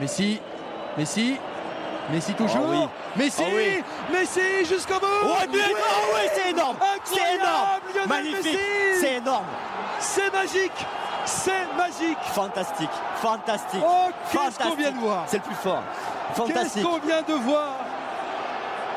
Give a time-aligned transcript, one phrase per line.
[0.00, 0.40] Messi,
[0.98, 1.36] Messi,
[2.10, 2.66] Messi toujours.
[2.68, 2.88] oui.
[3.16, 3.82] Messi, Ah oui.
[4.12, 5.46] Messi jusqu'au bout.
[5.50, 8.58] But, ah ouais, c'est énorme C'est énorme Magnifique Messi.
[9.00, 9.44] C'est énorme
[10.00, 10.86] C'est magique,
[11.24, 12.18] c'est magique.
[12.32, 12.90] Fantastique
[13.22, 14.66] Fantastique Oh, qu'est-ce Fantastique.
[14.66, 15.82] qu'on vient de voir C'est le plus fort
[16.34, 17.76] Qu'est-ce Fantastique qu'on vient de voir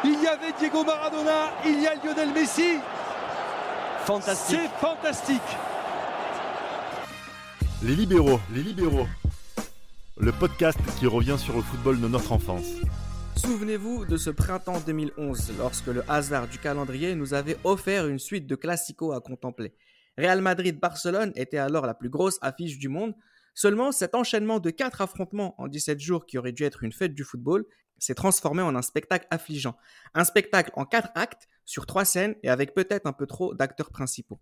[0.03, 2.79] Il y avait Diego Maradona, il y a Lionel Messi.
[4.05, 5.41] Fantastique C'est fantastique.
[7.83, 9.05] Les libéraux, les libéraux.
[10.19, 12.65] Le podcast qui revient sur le football de notre enfance.
[13.35, 18.47] Souvenez-vous de ce printemps 2011, lorsque le hasard du calendrier nous avait offert une suite
[18.47, 19.75] de classicos à contempler.
[20.17, 23.13] Real Madrid-Barcelone était alors la plus grosse affiche du monde.
[23.53, 27.13] Seulement, cet enchaînement de quatre affrontements en 17 jours qui aurait dû être une fête
[27.13, 27.63] du football
[27.99, 29.77] s'est transformé en un spectacle affligeant.
[30.15, 33.91] Un spectacle en quatre actes, sur trois scènes et avec peut-être un peu trop d'acteurs
[33.91, 34.39] principaux.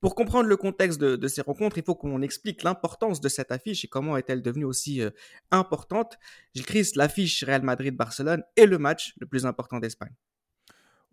[0.00, 3.84] Pour comprendre le contexte de, ces rencontres, il faut qu'on explique l'importance de cette affiche
[3.84, 5.10] et comment est-elle devenue aussi euh,
[5.50, 6.18] importante.
[6.54, 10.14] Gilles Christ, l'affiche Real Madrid-Barcelone est le match le plus important d'Espagne.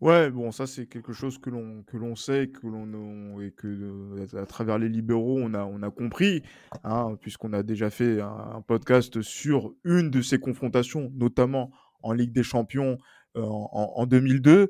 [0.01, 3.65] Ouais, bon, ça c'est quelque chose que l'on que l'on sait, que l'on et que
[3.67, 6.43] euh, à travers les libéraux on a on a compris,
[6.83, 11.71] hein, puisqu'on a déjà fait un, podcast sur une de ces confrontations, notamment
[12.03, 12.97] en Ligue des Champions
[13.37, 14.69] euh, en- en 2002.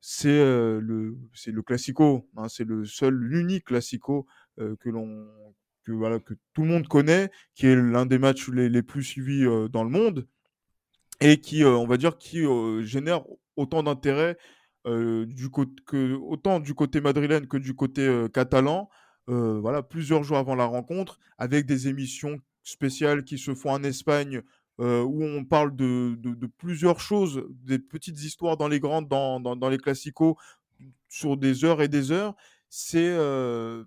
[0.00, 5.26] C'est le c'est le classico, hein, c'est le seul l'unique classico que l'on
[5.84, 9.02] que voilà que tout le monde connaît, qui est l'un des matchs les, les plus
[9.02, 10.26] suivis dans le monde
[11.20, 12.44] et qui on va dire qui
[12.84, 13.24] génère
[13.56, 14.36] autant d'intérêt
[14.86, 18.88] du que autant du côté madrilène que du côté catalan.
[19.26, 24.42] Voilà, plusieurs jours avant la rencontre, avec des émissions spéciales qui se font en Espagne,
[24.80, 29.40] euh, où on parle de, de, plusieurs choses, des petites histoires dans les grandes, dans,
[29.40, 30.36] dans, dans les classicos,
[31.08, 32.34] sur des heures et des heures.
[32.70, 33.84] C'est euh,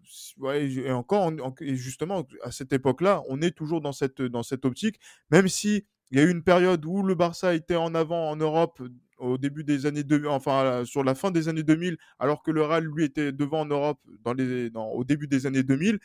[0.55, 4.41] et encore en- en- et justement à cette époque-là, on est toujours dans cette dans
[4.43, 7.93] cette optique, même si il y a eu une période où le Barça était en
[7.93, 8.81] avant en Europe
[9.19, 12.63] au début des années 2000, enfin sur la fin des années 2000, alors que le
[12.63, 15.99] Real lui était devant en Europe dans les, dans- au début des années 2000.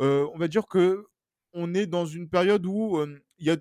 [0.00, 1.04] Euh, on va dire que
[1.52, 3.56] on est dans une période où euh, il y a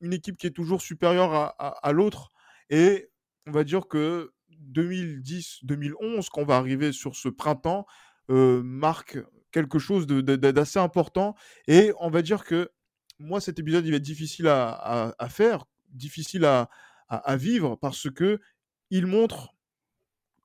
[0.00, 2.32] une équipe qui est toujours supérieure à, l'autre
[2.70, 3.10] et
[3.46, 4.32] on va dire que
[4.72, 7.86] 2010-2011, quand on va arriver sur ce printemps,
[8.30, 9.18] euh, marque
[9.52, 11.34] quelque chose d'assez important
[11.66, 12.70] et on va dire que
[13.18, 16.68] moi cet épisode il va être difficile à, faire, difficile à,
[17.08, 18.40] à- vivre parce que
[18.90, 19.54] il montre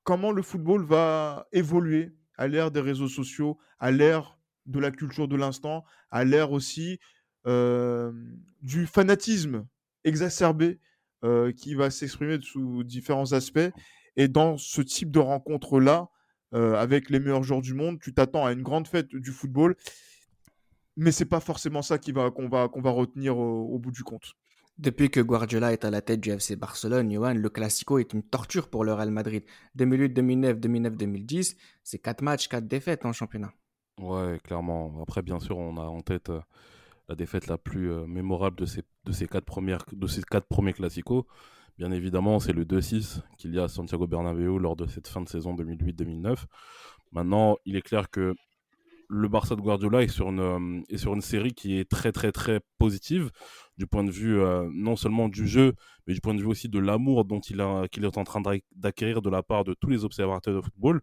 [0.04, 5.28] comment le football va évoluer à l'ère des réseaux sociaux, à l'ère de la culture
[5.28, 7.00] de l'instant, à l'ère aussi
[7.46, 9.66] du fanatisme
[10.04, 10.80] exacerbé
[11.24, 13.60] euh, qui va s'exprimer sous différents aspects.
[14.16, 16.10] Et dans ce type de rencontre-là,
[16.54, 19.76] euh, avec les meilleurs joueurs du monde, tu t'attends à une grande fête du football,
[20.98, 23.92] mais c'est pas forcément ça qui va qu'on va qu'on va retenir au, au bout
[23.92, 24.34] du compte.
[24.80, 28.24] Depuis que Guardiola est à la tête du FC Barcelone, Johan, le Classico est une
[28.24, 29.44] torture pour le Real Madrid.
[29.76, 33.54] 2008, 2009, 2009, 2010, c'est 4 matchs, 4 défaites en championnat.
[34.00, 35.00] Ouais, clairement.
[35.04, 36.42] Après, bien sûr, on a en tête euh,
[37.10, 40.48] la défaite la plus euh, mémorable de ces, de ces quatre premières, de ces quatre
[40.48, 41.26] premiers classicos.
[41.78, 45.22] Bien évidemment, c'est le 2-6 qu'il y a à Santiago Bernabéu lors de cette fin
[45.22, 46.46] de saison 2008-2009.
[47.12, 48.36] Maintenant, il est clair que
[49.10, 52.12] le Barça de Guardiola est sur une, euh, est sur une série qui est très
[52.14, 53.30] très très positive
[53.78, 55.74] du point de vue euh, non seulement du jeu,
[56.08, 58.42] mais du point de vue aussi de l'amour dont il, a, qu'il est en train
[58.42, 61.02] d'ac- d'acquérir de la part de tous les observateurs de football.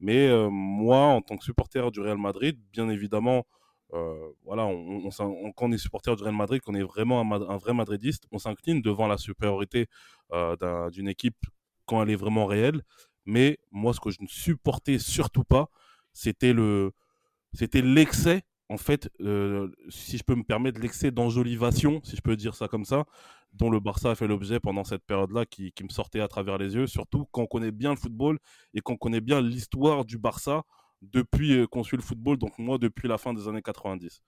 [0.00, 3.46] Mais moi, en tant que supporter du Real Madrid, bien évidemment,
[3.94, 7.72] euh, voilà, on, quand on est supporter du Real Madrid, qu'on est vraiment un, vrai
[7.74, 9.86] madridiste, on s'incline devant la supériorité
[10.32, 11.38] euh, d'un- d'une équipe
[11.86, 12.82] quand elle est vraiment réelle.
[13.24, 15.68] Mais moi, ce que je ne supportais surtout pas,
[16.12, 16.92] c'était le,
[17.52, 22.36] c'était l'excès, en fait, euh, si je peux me permettre, l'excès d'enjolivation, si je peux
[22.36, 23.04] dire ça comme ça,
[23.54, 26.74] dont le Barça a fait l'objet pendant cette période-là, qui me sortait à travers les
[26.74, 28.38] yeux, surtout quand on connaît bien le football
[28.74, 30.64] et qu'on connaît bien l'histoire du Barça
[31.02, 34.22] depuis euh, qu'on suit le football, donc moi depuis la fin des années 90.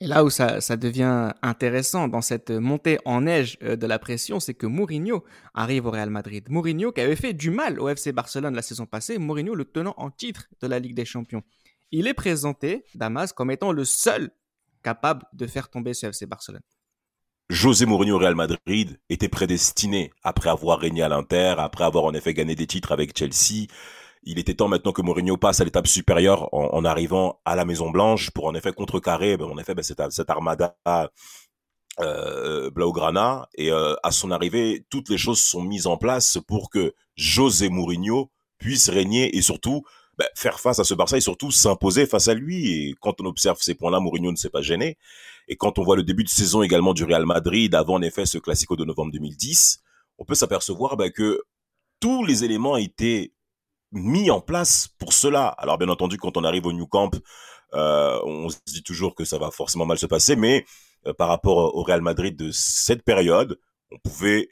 [0.00, 3.98] Et là où ça, ça devient intéressant dans cette montée en neige euh, de la
[3.98, 5.24] pression, c'est que Mourinho
[5.54, 6.46] arrive au Real Madrid.
[6.50, 9.94] Mourinho qui avait fait du mal au FC Barcelone la saison passée, Mourinho le tenant
[9.96, 11.42] en titre de la Ligue des Champions.
[11.92, 14.30] Il est présenté, Damas, comme étant le seul
[14.82, 16.62] capable de faire tomber ce FC Barcelone.
[17.48, 22.12] José Mourinho au Real Madrid était prédestiné après avoir régné à l'Inter, après avoir en
[22.12, 23.66] effet gagné des titres avec Chelsea.
[24.26, 27.64] Il était temps maintenant que Mourinho passe à l'étape supérieure en, en arrivant à la
[27.64, 30.76] Maison Blanche pour en effet contrecarrer ben, en effet ben, cette, cette armada
[32.00, 36.70] euh, Blaugrana et euh, à son arrivée toutes les choses sont mises en place pour
[36.70, 39.82] que José Mourinho puisse régner et surtout
[40.18, 42.72] bah, faire face à ce Barça et surtout s'imposer face à lui.
[42.72, 44.96] Et quand on observe ces points-là, Mourinho ne s'est pas gêné.
[45.46, 48.26] Et quand on voit le début de saison également du Real Madrid, avant en effet
[48.26, 49.82] ce Classico de novembre 2010,
[50.18, 51.42] on peut s'apercevoir bah, que
[52.00, 53.32] tous les éléments étaient
[53.92, 55.48] mis en place pour cela.
[55.48, 57.10] Alors bien entendu, quand on arrive au New Camp,
[57.74, 60.64] euh, on se dit toujours que ça va forcément mal se passer, mais
[61.06, 63.58] euh, par rapport au Real Madrid de cette période,
[63.90, 64.48] on pouvait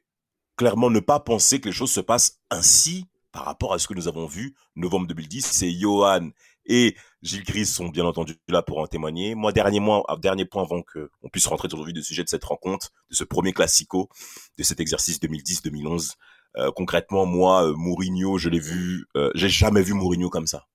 [0.56, 3.94] clairement ne pas penser que les choses se passent ainsi par rapport à ce que
[3.94, 5.44] nous avons vu novembre 2010.
[5.44, 6.30] C'est Johan
[6.66, 9.34] et Gilles Gris sont bien entendu là pour en témoigner.
[9.34, 12.92] Moi, dernier, mois, dernier point avant qu'on puisse rentrer vif du sujet de cette rencontre,
[13.10, 14.08] de ce premier classico,
[14.56, 16.12] de cet exercice 2010-2011.
[16.56, 20.66] Euh, concrètement, moi, euh, Mourinho, je l'ai vu, euh, j'ai jamais vu Mourinho comme ça.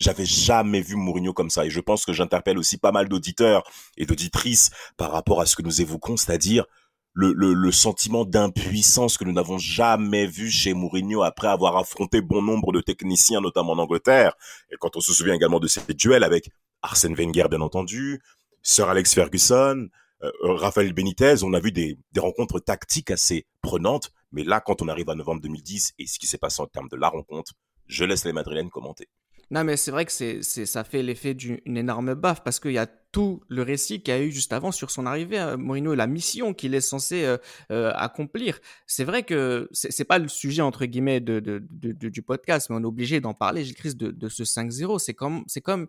[0.00, 1.66] J'avais jamais vu Mourinho comme ça.
[1.66, 3.62] Et je pense que j'interpelle aussi pas mal d'auditeurs
[3.96, 6.64] et d'auditrices par rapport à ce que nous évoquons, c'est-à-dire
[7.12, 12.20] le, le, le, sentiment d'impuissance que nous n'avons jamais vu chez Mourinho après avoir affronté
[12.20, 14.34] bon nombre de techniciens, notamment en Angleterre.
[14.70, 16.50] Et quand on se souvient également de ces duels avec
[16.82, 18.22] Arsène Wenger, bien entendu,
[18.62, 19.88] Sir Alex Ferguson,
[20.22, 24.12] euh, Rafael Benitez, on a vu des, des rencontres tactiques assez prenantes.
[24.32, 26.88] Mais là, quand on arrive à novembre 2010 et ce qui s'est passé en termes
[26.88, 27.52] de la rencontre,
[27.86, 29.08] je laisse les Madrilènes commenter.
[29.52, 32.86] Non, mais c'est vrai que ça fait l'effet d'une énorme baffe parce qu'il y a
[32.86, 35.96] tout le récit qu'il y a eu juste avant sur son arrivée à Mourinho et
[35.96, 37.36] la mission qu'il est censé euh,
[37.72, 38.60] euh, accomplir.
[38.86, 43.20] C'est vrai que c'est, pas le sujet entre guillemets du podcast, mais on est obligé
[43.20, 45.00] d'en parler, Gilles Christ, de, ce 5-0.
[45.00, 45.88] C'est comme, c'est comme,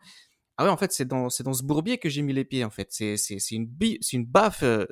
[0.58, 2.88] ah ouais, en fait, c'est dans, ce bourbier que j'ai mis les pieds, en fait.
[2.90, 4.86] C'est une baffe euh,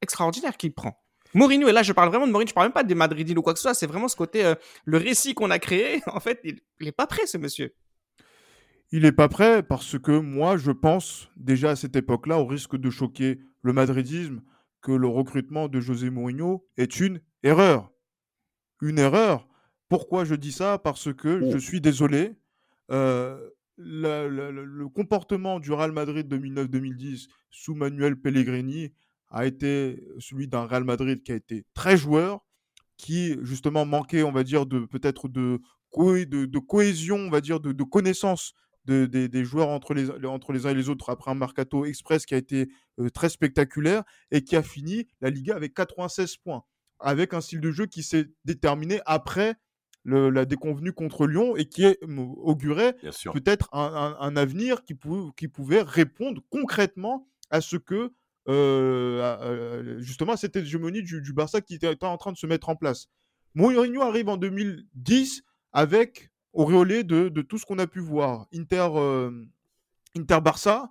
[0.00, 0.98] extraordinaire qu'il prend.
[1.34, 3.42] Mourinho, et là je parle vraiment de Mourinho, je parle même pas des Madridines ou
[3.42, 4.54] quoi que ce soit, c'est vraiment ce côté, euh,
[4.84, 7.74] le récit qu'on a créé, en fait, il, n'est pas prêt ce monsieur.
[8.90, 12.76] Il n'est pas prêt parce que moi je pense déjà à cette époque-là, au risque
[12.76, 14.40] de choquer le madridisme,
[14.80, 17.90] que le recrutement de José Mourinho est une erreur.
[18.80, 19.48] Une erreur.
[19.88, 20.78] Pourquoi je dis ça?
[20.78, 22.36] Parce que je suis désolé.
[22.90, 28.92] Euh, le comportement du Real Madrid 2009-2010 sous Manuel Pellegrini
[29.30, 32.40] a été celui d'un Real Madrid qui a été très joueur,
[32.96, 35.60] qui justement manquait, on va dire, de peut-être de,
[35.96, 38.54] de, cohésion, on va dire, de, de connaissance
[38.88, 42.24] de, des joueurs entre les, entre les uns et les autres après un mercato express
[42.24, 46.64] qui a été euh, très spectaculaire et qui a fini la Liga avec 96 points,
[46.98, 49.56] avec un style de jeu qui s'est déterminé après
[50.04, 52.94] la déconvenue contre Lyon et qui augurait
[53.34, 54.94] peut-être un, un, avenir qui,
[55.36, 58.14] qui pouvait répondre concrètement à ce que
[58.48, 62.76] euh, justement à cette hégémonie du, Barça qui était en train de se mettre en
[62.76, 63.08] place.
[63.54, 65.42] Mourinho arrive en 2010
[65.72, 68.46] avec auréolé de, de tout ce qu'on a pu voir.
[68.54, 68.88] Inter,
[70.16, 70.90] Inter Barça,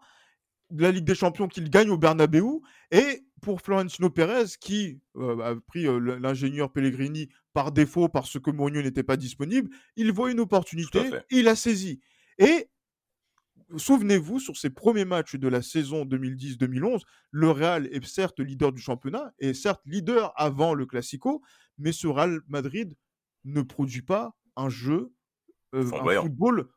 [0.72, 2.44] la Ligue des Champions qu'il gagne au Bernabeu
[2.92, 5.86] et pour Florentino Pérez qui a pris
[6.20, 11.48] l'ingénieur Pellegrini par défaut parce que Mourinho n'était pas disponible, il voit une opportunité, il
[11.48, 12.02] a saisi.
[12.38, 12.70] Et
[13.76, 18.82] souvenez-vous, sur ses premiers matchs de la saison 2010-2011, le Real est certes leader du
[18.82, 21.42] championnat, et certes leader avant le Classico,
[21.78, 22.96] mais ce Real Madrid
[23.46, 25.12] ne produit pas un jeu,
[25.76, 26.68] euh, un football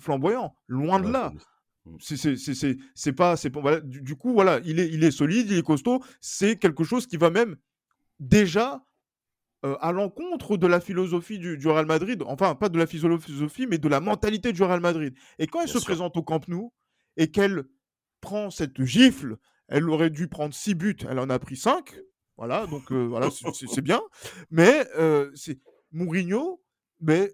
[0.00, 0.54] flamboyant.
[0.68, 1.32] Loin de là.
[2.00, 6.02] C'est pas, c'est voilà, du, coup voilà, il est, il est solide, il est costaud.
[6.20, 7.56] C'est quelque chose qui va même
[8.18, 8.84] déjà
[9.64, 13.78] euh, à l'encontre de la philosophie du, Real Madrid, enfin pas de la philosophie, mais
[13.78, 15.14] de la mentalité du Real Madrid.
[15.38, 16.74] Et quand elle se présente au Camp Nou
[17.16, 17.64] et qu'elle
[18.20, 19.38] prend cette gifle,
[19.68, 21.96] elle aurait dû prendre six buts, elle en a pris cinq.
[22.36, 24.02] Voilà, donc euh, voilà, c'est bien.
[24.50, 25.58] Mais euh, c'est
[25.90, 26.62] Mourinho,
[27.00, 27.32] mais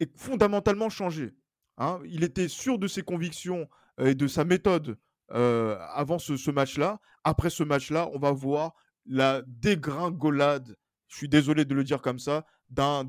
[0.00, 1.34] est fondamentalement changé.
[1.76, 2.00] Hein.
[2.06, 3.68] Il était sûr de ses convictions
[4.02, 4.96] et de sa méthode
[5.28, 6.98] avant ce match-là.
[7.22, 8.74] Après ce match-là, on va voir
[9.06, 10.76] la dégringolade
[11.10, 13.04] je suis désolé de le dire comme ça, d'un,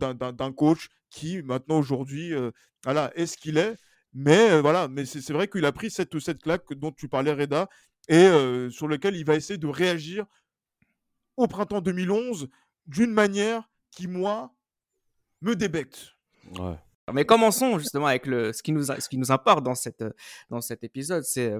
[0.55, 2.51] coach qui maintenant aujourd'hui euh,
[2.83, 3.77] voilà, est ce qu'il est.
[4.13, 7.31] Mais euh, voilà, mais c'est, vrai qu'il a pris cette, cette claque dont tu parlais,
[7.31, 7.69] Reda,
[8.09, 10.25] et euh, sur lequel il va essayer de réagir
[11.37, 12.49] au printemps 2011
[12.87, 14.53] d'une manière qui, moi,
[15.41, 16.15] me débecte.
[17.13, 20.03] Mais commençons justement avec le, ce, qui nous, ce qui nous importe dans, cette,
[20.49, 21.53] dans cet épisode, c'est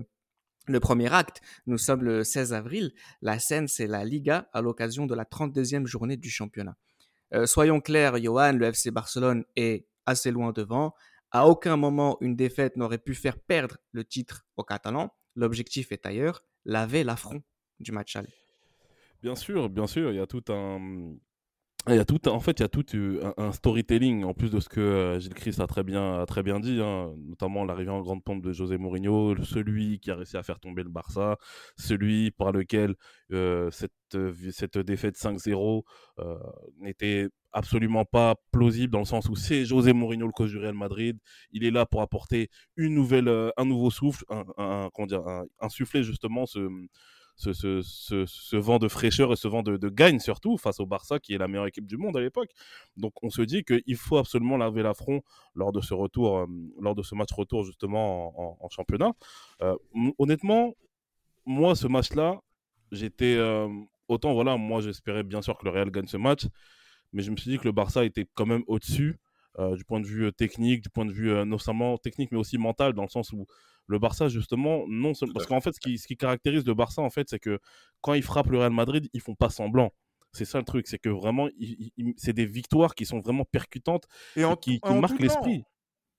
[0.67, 2.93] le premier acte, nous sommes le 16 avril.
[3.21, 6.77] La scène, c'est la Liga à l'occasion de la 32e journée du championnat.
[7.33, 10.93] Euh, soyons clairs, Johan, le FC Barcelone est assez loin devant.
[11.31, 15.13] À aucun moment, une défaite n'aurait pu faire perdre le titre aux Catalans.
[15.35, 17.41] L'objectif est ailleurs, laver l'affront
[17.79, 18.33] du match aller.
[19.23, 21.15] Bien sûr, bien sûr, il y a tout un,
[21.89, 24.51] il y a tout, en fait, il y a tout euh, un, storytelling en plus
[24.51, 27.65] de ce que euh, Gilles Christ a très bien, a très bien dit, hein, notamment
[27.65, 30.89] l'arrivée en grande pompe de José Mourinho, celui qui a réussi à faire tomber le
[30.89, 31.37] Barça,
[31.77, 32.93] celui par lequel
[33.31, 33.93] euh, cette,
[34.51, 35.81] cette défaite 5-0
[36.79, 40.75] n'était absolument pas plausible dans le sens où c'est José Mourinho le coach du Real
[40.75, 41.17] Madrid,
[41.51, 44.89] il est là pour apporter une nouvelle, un nouveau souffle, un, un,
[45.59, 46.69] insuffler justement ce
[47.35, 51.37] ce, vent de fraîcheur et ce vent de, gagne surtout face au Barça qui est
[51.37, 52.49] la meilleure équipe du monde à l'époque.
[52.97, 55.21] Donc on se dit qu'il faut absolument laver l'affront
[55.55, 56.45] lors de ce retour, euh,
[56.79, 59.13] lors de ce match retour justement en, championnat.
[59.61, 59.75] Euh,
[60.17, 60.73] honnêtement,
[61.45, 62.39] moi ce match-là,
[62.91, 63.67] j'étais euh,
[64.07, 66.47] autant voilà, moi j'espérais bien sûr que le Real gagne ce match,
[67.13, 69.19] mais je me suis dit que le Barça était quand même au-dessus.
[69.75, 72.93] du point de vue technique, du point de vue non seulement technique mais aussi mental,
[72.93, 73.45] dans le sens où
[73.91, 75.33] le Barça, justement, non seulement.
[75.33, 77.59] Parce qu'en fait, ce qui, ce qui caractérise le Barça, en fait, c'est que
[78.01, 79.91] quand ils frappent le Real Madrid, ils font pas semblant.
[80.33, 81.49] C'est ça le truc, c'est que vraiment,
[82.15, 84.05] c'est des victoires qui sont vraiment percutantes
[84.37, 85.65] et, qui, marquent l'esprit.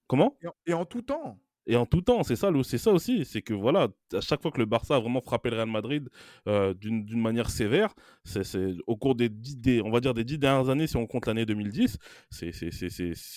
[0.07, 0.37] Comment?
[0.67, 1.39] et en, tout temps.
[1.67, 4.51] Et en tout temps, c'est ça, c'est ça aussi, c'est que voilà, à chaque fois
[4.51, 6.09] que le Barça a vraiment frappé le Real Madrid
[6.49, 8.43] euh, d'une manière sévère, c'est
[8.87, 11.47] au cours des, des, on va dire des dix dernières années, si on compte l'année
[11.47, 11.99] 2010,
[12.31, 12.51] c'est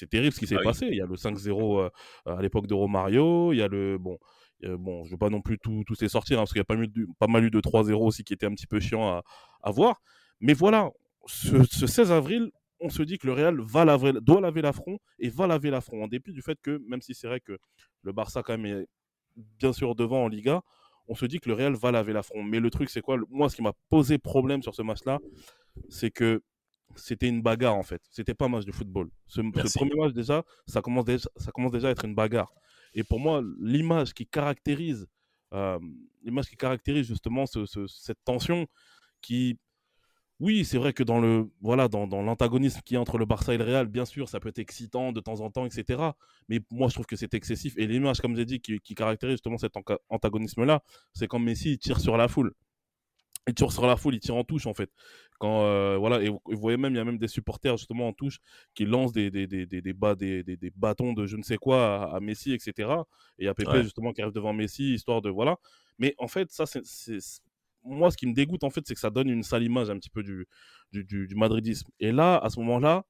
[0.10, 0.88] terrible ce qui s'est ah passé.
[0.90, 1.90] Il y a le 5-0 euh,
[2.26, 4.18] à l'époque de Romario, il y a le bon,
[4.64, 6.76] bon, je veux pas non plus tous les sortir hein, parce qu'il y a pas,
[7.20, 9.24] pas mal eu de 3-0 aussi qui était un petit peu chiant à,
[9.62, 10.02] à voir.
[10.40, 10.90] Mais voilà,
[11.28, 15.00] ce, ce 16 avril, on se dit que le Real va laver, doit laver l'affront
[15.20, 17.58] et va laver l'affront, en dépit du fait que, même si c'est vrai que
[18.04, 18.88] le Barça quand même est
[19.36, 20.62] bien sûr devant en Liga,
[21.08, 22.44] on se dit que le Real va laver l'affront.
[22.44, 23.18] Mais le truc, c'est quoi?
[23.30, 25.20] Moi, ce qui m'a posé problème sur ce match-là,
[25.90, 26.42] c'est que
[26.96, 28.02] c'était une bagarre en fait.
[28.10, 29.10] C'était pas un match de football.
[29.28, 29.42] Ce,
[29.78, 32.52] premier match déjà ça, commence déjà, ça commence déjà à être une bagarre.
[32.94, 35.08] Et pour moi, l'image qui caractérise,
[35.54, 35.80] euh,
[36.24, 38.68] l'image qui caractérise justement cette tension
[39.22, 39.60] qui
[40.42, 43.58] oui, c'est vrai que dans le voilà dans, l'antagonisme qui est entre le Barça et
[43.58, 46.12] le Real, bien sûr, ça peut être excitant de temps en temps, etc.
[46.50, 47.74] Mais moi, je trouve que c'est excessif.
[47.78, 49.76] Et l'image, comme j'ai dit, qui, caractérise justement cet
[50.10, 52.54] antagonisme-là, c'est quand Messi tire sur la foule.
[53.48, 54.92] Il tire sur la foule, il tire en touche en fait.
[55.40, 58.14] Quand euh, voilà, et vous, voyez même, il y a même des supporters justement en
[58.14, 58.40] touche
[58.74, 62.54] qui lancent des des, des, des, des, bâtons de je ne sais quoi à, Messi,
[62.54, 62.90] etc.
[63.38, 65.58] Et il y a Pepe justement qui arrive devant Messi, histoire de voilà.
[66.00, 66.82] Mais en fait, ça c'est
[67.86, 69.98] moi, ce qui me dégoûte, en fait, c'est que ça donne une sale image un
[69.98, 70.48] petit peu du,
[70.92, 71.90] du, madridisme.
[72.00, 73.06] Et là, à ce moment-là,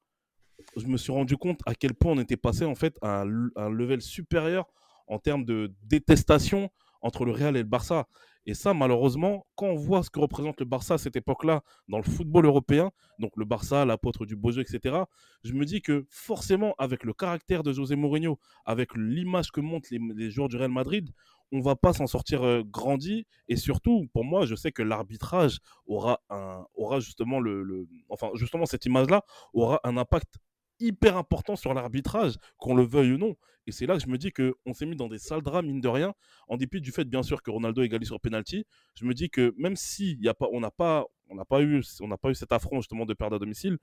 [0.76, 3.70] je me suis rendu compte à quel point on était passé, en fait, à un,
[3.70, 4.66] level supérieur
[5.06, 8.06] en termes de détestation entre le Real et le Barça.
[8.48, 11.98] Et ça, malheureusement, quand on voit ce que représente le Barça à cette époque-là dans
[11.98, 14.98] le football européen, donc le Barça, l'apôtre du beau jeu, etc.,
[15.42, 19.88] je me dis que forcément, avec le caractère de José Mourinho, avec l'image que montrent
[19.90, 21.10] les, les joueurs du Real Madrid,
[21.52, 23.26] on va pas s'en sortir euh, grandi.
[23.48, 28.66] Et surtout, pour moi, je sais que l'arbitrage aura, un, aura justement le, enfin justement
[28.66, 29.22] cette image-là
[29.52, 30.38] aura un impact
[30.78, 33.34] hyper important sur l'arbitrage, qu'on le veuille ou non.
[33.66, 35.80] Et c'est là que je me dis qu'on s'est mis dans des sales drames, mine
[35.80, 36.14] de rien,
[36.48, 38.64] en dépit du fait, bien sûr, que Ronaldo égalise sur penalty.
[38.94, 41.82] Je me dis que même si y a pas, on n'a pas, on pas eu,
[42.00, 43.78] on n'a pas eu cet affront justement de perdre à domicile,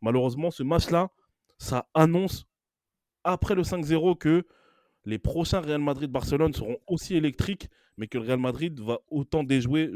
[0.00, 1.10] malheureusement, ce match-là,
[1.58, 2.46] ça annonce
[3.22, 4.46] après le 5-0 que
[5.04, 9.90] les prochains Real Madrid-Barcelone seront aussi électriques, mais que le Real Madrid va autant déjouer.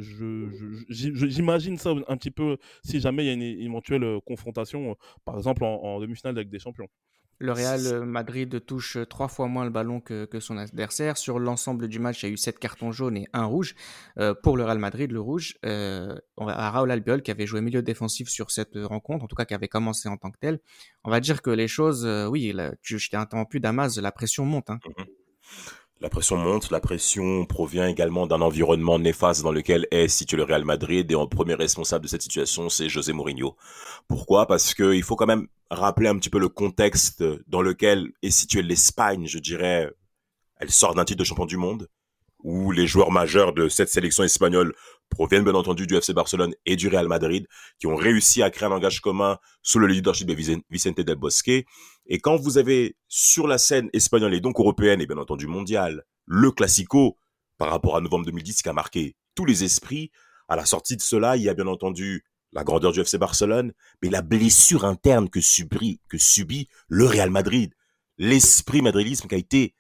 [0.89, 4.95] J'imagine ça un petit peu si jamais il y a une éventuelle euh, confrontation, euh,
[5.25, 6.89] par exemple en, demi-finale avec des champions.
[7.39, 11.17] Le Real Madrid touche trois fois moins le ballon que, son adversaire.
[11.17, 13.75] Sur l'ensemble du match, il y a eu sept cartons jaunes et un rouge.
[14.19, 17.83] Euh, pour le Real Madrid, le rouge, euh, à Raúl Albiol, qui avait joué milieu
[17.83, 20.61] défensif sur cette rencontre, en tout cas qui avait commencé en tant que tel,
[21.05, 24.45] on va dire que les choses, euh, oui, tu, je t'ai interrompu, Damas, la pression
[24.45, 24.71] monte.
[24.71, 24.79] Hein.
[24.87, 25.05] Mhm.
[26.05, 30.43] La pression monte, la pression provient également d'un environnement néfaste dans lequel est situé le
[30.43, 33.57] Real Madrid et en premier responsable de cette situation, c'est José Mourinho.
[34.07, 34.47] Pourquoi?
[34.47, 38.29] Parce que il faut quand même rappeler un petit peu le contexte dans lequel est
[38.29, 39.91] située l'Espagne, je dirais.
[40.59, 41.89] Elle sort d'un titre de champion du monde,
[42.45, 44.75] où les joueurs majeurs de cette sélection espagnole
[45.09, 47.49] proviennent bien entendu du FC Barcelone et du Real Madrid,
[47.79, 50.35] qui ont réussi à créer un langage commun sous le leadership de
[50.71, 51.49] Vicente del Bosque.
[51.49, 56.05] Et quand vous avez sur la scène espagnole et donc européenne et bien entendu mondiale,
[56.27, 57.17] le Classico,
[57.57, 60.11] par rapport à novembre 2010, qui a marqué tous les esprits,
[60.49, 63.73] à la sortie de cela, il y a bien entendu la grandeur du FC Barcelone,
[64.03, 67.73] mais la blessure interne que subit, que subit le Real Madrid.
[68.19, 69.75] L'esprit madridisme qui a été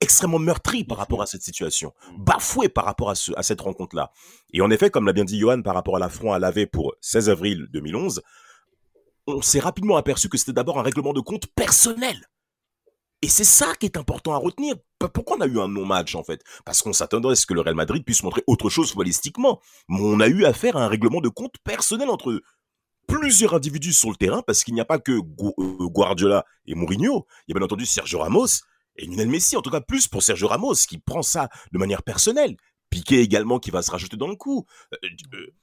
[0.00, 4.12] extrêmement meurtri par rapport à cette situation, bafoué par rapport à, à cette rencontre-là.
[4.52, 6.94] Et en effet, comme l'a bien dit Johan, par rapport à l'affront à laver pour
[7.00, 8.22] 16 avril 2011,
[9.26, 12.28] on s'est rapidement aperçu que c'était d'abord un règlement de compte personnel.
[13.20, 14.76] Et c'est ça qui est important à retenir.
[15.12, 16.42] Pourquoi on a eu un non-match en fait?
[16.64, 19.60] Parce qu'on s'attendrait à ce que le Real Madrid puisse montrer autre chose footballistiquement.
[19.88, 22.40] Mais on a eu affaire à un règlement de compte personnel entre
[23.08, 27.26] plusieurs individus sur le terrain parce qu'il n'y a pas que euh, Guardiola et Mourinho.
[27.46, 28.62] Il y a bien entendu Sergio Ramos
[28.98, 32.02] et Lionel Messi, en tout cas plus pour Sergio Ramos qui prend ça de manière
[32.02, 32.56] personnelle.
[32.90, 34.66] Piqué également qui va se rajouter dans le coup.
[34.92, 35.54] Euh, euh,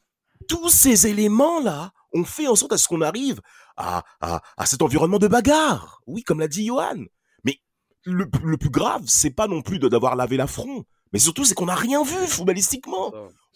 [0.48, 3.42] tous ces éléments-là ont fait en sorte à ce qu'on arrive
[3.78, 6.02] à, à, cet environnement de bagarre.
[6.08, 7.04] Oui, comme l'a dit Johan.
[7.44, 7.60] Mais
[8.04, 11.66] le, le plus grave, c'est pas non plus d'avoir lavé l'affront, mais surtout c'est qu'on
[11.66, 13.14] n'a rien vu footballistiquement.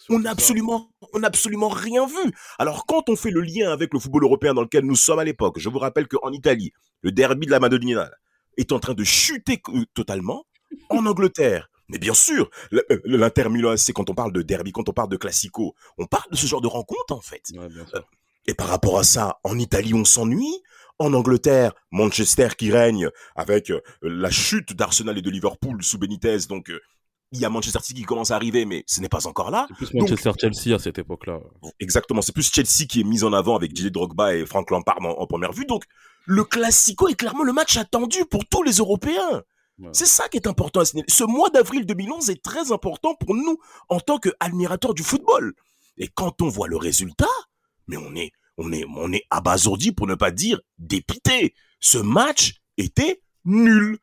[0.10, 2.34] On n'a absolument, on absolument rien vu.
[2.58, 5.24] Alors quand on fait le lien avec le football européen dans lequel nous sommes à
[5.24, 6.72] l'époque, je vous rappelle qu'en Italie,
[7.02, 8.10] le derby de la Madonnina
[8.58, 9.62] est en train de chuter
[9.94, 10.46] totalement.
[10.92, 14.88] En Angleterre, mais bien sûr, euh, l'Inter Milan c'est quand on parle de derby, quand
[14.88, 17.42] on parle de classico, on parle de ce genre de rencontre en fait.
[17.56, 18.02] Euh,
[18.46, 20.62] et par rapport à ça, en Italie, on s'ennuie.
[21.00, 26.40] En Angleterre, Manchester qui règne avec euh, la chute d'Arsenal et de Liverpool sous Benitez.
[26.50, 26.72] Donc,
[27.32, 29.66] il y a Manchester City qui commence à arriver, mais ce n'est pas encore là.
[29.70, 31.40] C'est plus Manchester-Chelsea à cette époque-là.
[31.80, 34.98] Exactement, c'est plus Chelsea qui est mis en avant avec Didier Drogba et Frank Lampard
[35.02, 35.66] en, en première vue.
[35.66, 35.86] Donc,
[36.30, 39.42] le Classico est clairement le match attendu pour tous les Européens.
[39.94, 40.84] C'est ça qui est important.
[40.86, 43.58] Ce mois d'avril 2011 est très important pour nous
[43.88, 45.54] en tant qu'admirateurs du football.
[45.98, 47.26] Et quand on voit le résultat,
[47.88, 51.56] mais on est, on est, on est abasourdi pour ne pas dire dépité.
[51.80, 53.98] Ce match était nul.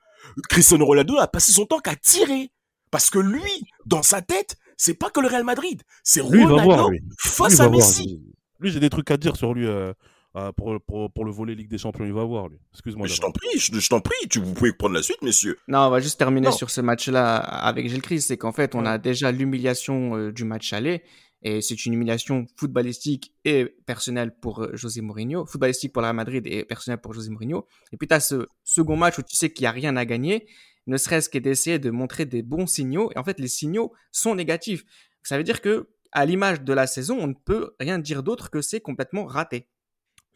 [0.49, 2.51] Cristiano Ronaldo a passé son temps qu'à tirer.
[2.91, 7.61] Parce que lui, dans sa tête, c'est pas que le Real Madrid, c'est Ronaldo face
[7.61, 8.21] à Messi.
[8.59, 9.67] Lui, j'ai des trucs à dire sur lui.
[9.67, 9.93] Euh,
[10.39, 12.59] ah, pour, pour, pour, le volet Ligue des Champions, il va voir, lui.
[12.75, 13.07] Excuse-moi.
[13.07, 15.57] Je t'en prie, je, t'en prie, tu, vous pouvez prendre la suite, messieurs.
[15.67, 18.29] Non, on va juste terminer sur ce match-là avec Gilles Christ.
[18.29, 21.03] C'est qu'en fait, on a déjà l'humiliation euh, du match aller.
[21.41, 25.47] Et c'est une humiliation footballistique et personnelle pour euh, José Mourinho.
[25.47, 27.67] Footballistique pour la Madrid et personnelle pour José Mourinho.
[27.93, 30.05] Et puis, tu as ce second match où tu sais qu'il n'y a rien à
[30.05, 30.47] gagner,
[30.87, 33.11] ne serait-ce que d'essayer de montrer des bons signaux.
[33.17, 34.85] Et en fait, les signaux sont négatifs.
[35.23, 38.51] Ça veut dire que, à l'image de la saison, on ne peut rien dire d'autre
[38.51, 39.67] que c'est complètement raté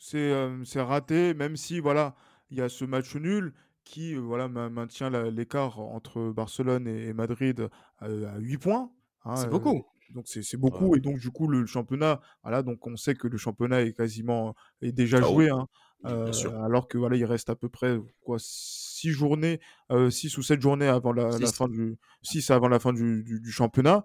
[0.01, 2.15] c'est raté, même si voilà,
[2.51, 3.53] il y a ce match nul
[3.85, 8.91] qui voilà maintient l'écart entre Barcelone et, Madrid à, 8 points.
[9.25, 9.85] Hein, c'est beaucoup.
[10.15, 13.37] Donc c'est beaucoup et donc du coup le, championnat, voilà donc on sait que le
[13.37, 15.69] championnat est quasiment est déjà ah joué, hein,
[16.03, 20.89] alors que voilà il reste à peu près quoi six journées, 6 ou 7 journées
[20.89, 24.03] avant la, fin du 6 avant la fin du, du, championnat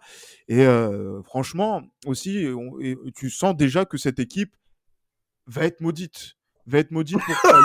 [0.48, 0.64] et
[1.24, 2.46] franchement aussi
[3.16, 4.56] tu sens déjà que cette équipe
[5.48, 6.36] va être maudite.
[6.65, 7.60] Va être maudite pourquoi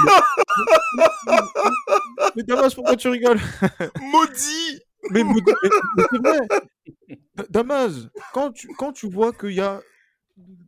[2.36, 3.40] Mais Damas, pourquoi tu rigoles?
[4.00, 5.22] Maudit Mais,
[6.10, 6.40] c'est vrai.
[7.48, 9.80] Damas, quand tu, quand tu vois qu'il y a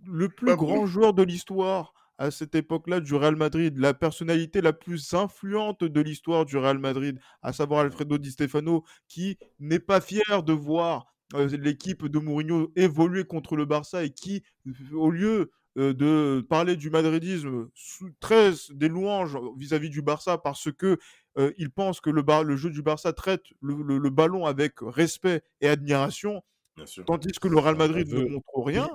[0.07, 4.73] le plus grand joueur de l'histoire à cette époque-là du Real Madrid, la personnalité la
[4.73, 10.01] plus influente de l'histoire du Real Madrid, à savoir Alfredo Di Stefano, qui n'est pas
[10.01, 14.43] fier de voir euh, l'équipe de Mourinho évoluer contre le Barça et qui,
[14.93, 20.71] au lieu euh, de parler du madridisme sous très des louanges vis-à-vis du Barça parce
[20.71, 20.99] que
[21.39, 25.69] euh, il pense que le, le, jeu du Barça traite le, ballon avec respect et
[25.69, 26.43] admiration,
[27.07, 28.89] tandis que le Real Madrid ne montre rien.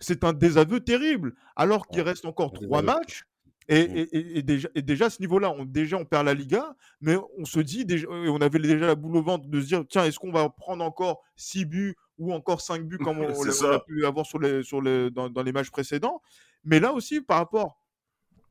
[0.00, 3.24] C'est un désaveu terrible, alors qu'il reste encore trois matchs.
[3.68, 7.44] Et, déjà, et, déjà, à ce niveau-là, on, déjà, on perd la Liga, mais on
[7.44, 10.18] se dit, déjà, on avait déjà la boule au ventre de se dire, tiens, est-ce
[10.18, 14.26] qu'on va prendre encore six buts ou encore 5 buts comme on, l'a pu avoir
[14.26, 16.22] sur les, sur les, dans, les matchs précédents.
[16.62, 17.80] Mais là aussi, par rapport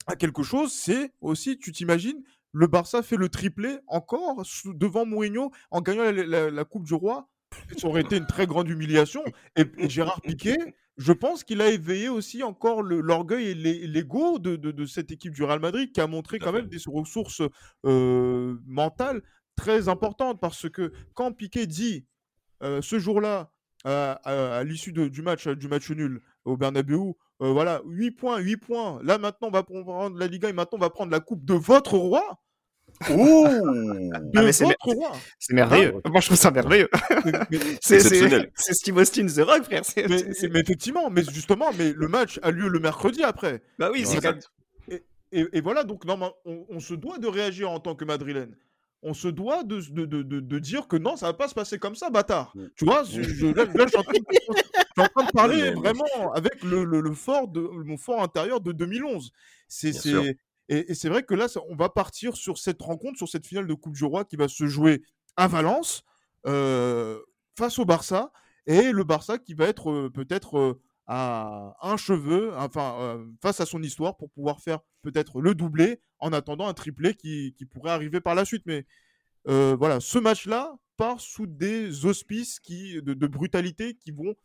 [0.08, 5.52] à quelque chose, c'est aussi, tu t'imagines, le Barça fait le triplé encore devant Mourinho
[5.69, 7.30] en gagnant la, Coupe du Roi.
[7.78, 9.24] Ça aurait été une très grande humiliation.
[9.56, 10.58] Et, Gérard Piquet,
[11.00, 15.44] je pense qu'il a éveillé aussi encore l'orgueil et l'ego de, de, cette équipe du
[15.44, 17.42] Real Madrid qui a montré quand même des ressources
[17.86, 19.22] euh, mentales
[19.56, 22.06] très importantes parce que quand Piquet dit
[22.64, 23.50] euh, ce jour-là,
[23.86, 27.14] à, l'issue du match du match nul au Bernabeu.
[27.40, 29.00] Voilà, 8 points, 8 points.
[29.02, 31.54] Là maintenant, on va prendre la Liga et maintenant on va prendre la coupe de
[31.54, 32.42] votre roi.
[33.12, 33.48] Oh
[34.36, 36.02] ah, c'est merveilleux.
[36.04, 36.90] Ah Moi, je trouve ça merveilleux.
[37.82, 38.00] c'est
[38.74, 39.84] Steve Austin, The Rock, frère.
[39.98, 43.62] Mais, effectivement, mais justement, mais le match a lieu le mercredi après.
[43.78, 44.20] Bah oui, c'est
[44.92, 48.04] et, et, et, voilà, donc non, on, on, se doit de réagir en tant que
[48.04, 48.56] madrilène
[49.02, 52.10] on se doit de, de, dire que non, ça va pas se passer comme ça,
[52.10, 52.54] bâtard.
[52.76, 57.62] Tu vois, je, là, je, suis en train de, parler vraiment avec le, fort de,
[57.62, 59.32] mon fort intérieur de 2011.
[59.68, 59.94] C'est,
[60.70, 63.74] et, c'est vrai que là, on va partir sur cette rencontre, sur cette finale de
[63.74, 65.02] Coupe du Roi qui va se jouer
[65.36, 66.04] à Valence
[66.46, 67.20] euh,
[67.58, 68.32] face au Barça.
[68.68, 73.66] Et le Barça qui va être euh, peut-être euh, à un cheveu, enfin, face à
[73.66, 78.22] son histoire pour pouvoir faire peut-être le doublé en attendant un triplé qui, pourrait arriver
[78.22, 78.64] par la suite.
[78.68, 78.86] Mais
[79.46, 84.36] voilà, ce match-là part sous des auspices de, brutalité qui vont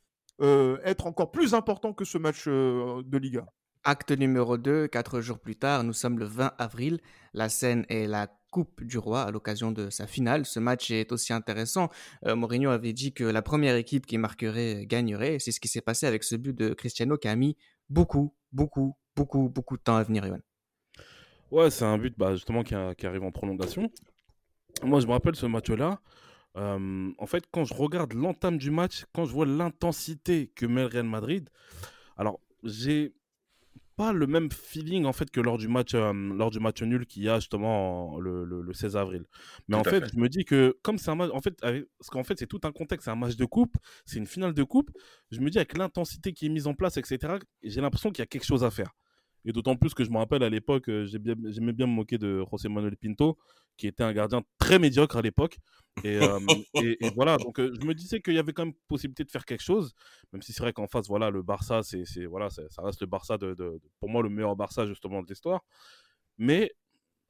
[0.87, 3.45] être encore plus importants que ce match de Liga.
[3.85, 7.01] Acte numéro 2, quatre jours plus tard, nous sommes le 20 avril.
[7.35, 10.47] La scène est la Coupe du Roi à l'occasion de sa finale.
[10.47, 11.90] Ce match est aussi intéressant.
[12.25, 15.38] Euh, Mourinho avait dit que la première équipe qui marquerait gagnerait.
[15.38, 17.57] C'est ce qui s'est passé avec ce but de Cristiano qui a mis
[17.90, 20.38] beaucoup, beaucoup, beaucoup, beaucoup de temps à venir, Yohan.
[21.51, 23.90] Ouais, c'est un but bah, justement qui, a- arrive en prolongation.
[24.83, 26.01] Moi, je me rappelle ce match-là.
[26.57, 30.83] Euh, en fait, quand je regarde l'entame du match, quand je vois l'intensité que met
[30.83, 31.51] le Real Madrid,
[32.16, 33.14] alors j'ai
[33.96, 37.07] pas le même feeling en fait que lors du match, euh, lors du match nul
[37.07, 39.24] qu'il y a justement en- le, le- le 16 avril.
[39.68, 40.11] Mais Tout en fait, fait.
[40.14, 42.46] je me dis que comme c'est un match, en fait, avec- parce qu'en fait c'est
[42.46, 44.90] tout un contexte, c'est un match de coupe, c'est une finale de coupe.
[45.30, 47.35] Je me dis avec l'intensité qui est mise en place, etc.
[47.62, 48.90] J'ai l'impression qu'il y a quelque chose à faire.
[49.44, 52.44] Et d'autant plus que je me rappelle à l'époque, euh, j'aimais bien me moquer de
[52.50, 53.37] José Manuel Pinto,
[53.76, 55.59] qui était un gardien très médiocre à l'époque.
[56.02, 56.38] Et, euh,
[56.78, 59.30] et- et voilà, donc euh, je me disais qu'il y avait quand même possibilité de
[59.30, 59.92] faire quelque chose,
[60.33, 63.38] même si c'est vrai qu'en face, voilà, le Barça, c'est, voilà, ça reste le Barça,
[63.38, 65.61] de, de- pour moi, le meilleur Barça justement de l'histoire.
[66.38, 66.72] Mais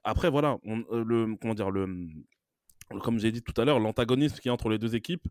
[0.05, 1.87] après, voilà, on- le, comment dire, le,
[3.03, 5.27] comme j'ai dit tout à l'heure, l'antagonisme qui est entre les deux équipes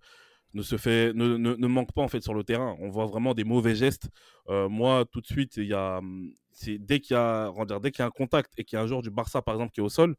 [0.54, 2.76] ne se fait, ne, ne- ne manque pas en fait sur le terrain.
[2.80, 4.10] On voit vraiment des mauvais gestes.
[4.50, 6.32] Euh, moi, tout de suite, il y a, hum,
[6.80, 8.84] dès qu'il y a, dire, dès qu'il y a un contact et qu'il y a
[8.84, 10.16] un joueur du Barça par exemple qui est au sol,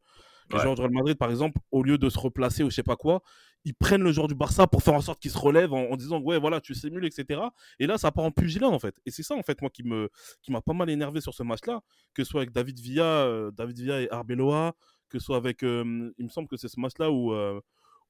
[0.51, 0.63] les Ouais.
[0.63, 2.95] joueurs du Real Madrid par exemple, au lieu de se replacer ou je sais pas
[2.95, 3.21] quoi,
[3.63, 5.95] ils prennent le joueur du Barça pour faire en sorte qu'il se relève en, en
[5.97, 7.41] disant ouais voilà tu simules etc.
[7.79, 8.95] Et là ça part en pugilat en fait.
[9.05, 10.09] Et c'est ça en fait moi qui me,
[10.43, 11.81] qui m'a pas mal énervé sur ce match-là,
[12.13, 14.75] que ce soit avec David Villa, euh, David Villa et Arbeloa,
[15.09, 17.59] que ce soit avec, euh, il me semble que c'est ce match-là où euh,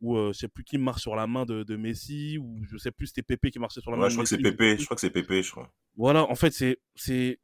[0.01, 2.77] où euh, je sais plus qui marche sur la main de, de Messi ou je
[2.77, 4.37] sais plus c'était Pépé qui marchait sur la main Ouais, de je crois que c'est
[4.37, 4.41] Messi.
[4.41, 5.71] Pépé, je crois que c'est Pépé, je crois.
[5.95, 7.39] Voilà, en fait, c'est, c'est,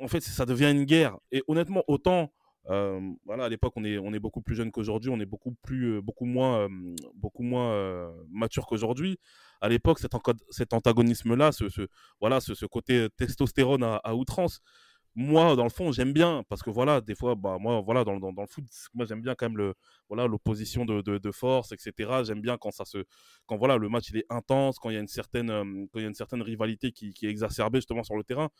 [0.00, 1.18] en fait, ça devient une guerre.
[1.32, 2.32] Et honnêtement, autant,
[2.68, 5.54] euh, voilà, à l'époque, on est, on est beaucoup plus jeune qu'aujourd'hui, on est beaucoup
[5.62, 6.68] plus, euh, beaucoup moins, euh,
[7.14, 9.18] beaucoup moins mature qu'aujourd'hui.
[9.60, 10.12] À l'époque, cet,
[10.50, 11.64] cet antagonisme-là, ce,
[12.20, 14.60] voilà, ce, ce côté testostérone à, outrance.
[15.16, 18.20] Moi, dans le fond, j'aime bien parce que voilà, des fois, bah moi, voilà, dans,
[18.20, 19.74] dans, le foot, moi j'aime bien quand même le,
[20.08, 22.22] voilà, l'opposition de, de, de force, etc.
[22.24, 23.04] J'aime bien quand ça se,
[23.46, 25.48] quand voilà, le match il est intense, quand il y a une certaine,
[25.92, 28.50] quand il y a une certaine rivalité qui, qui est exacerbée justement sur le terrain.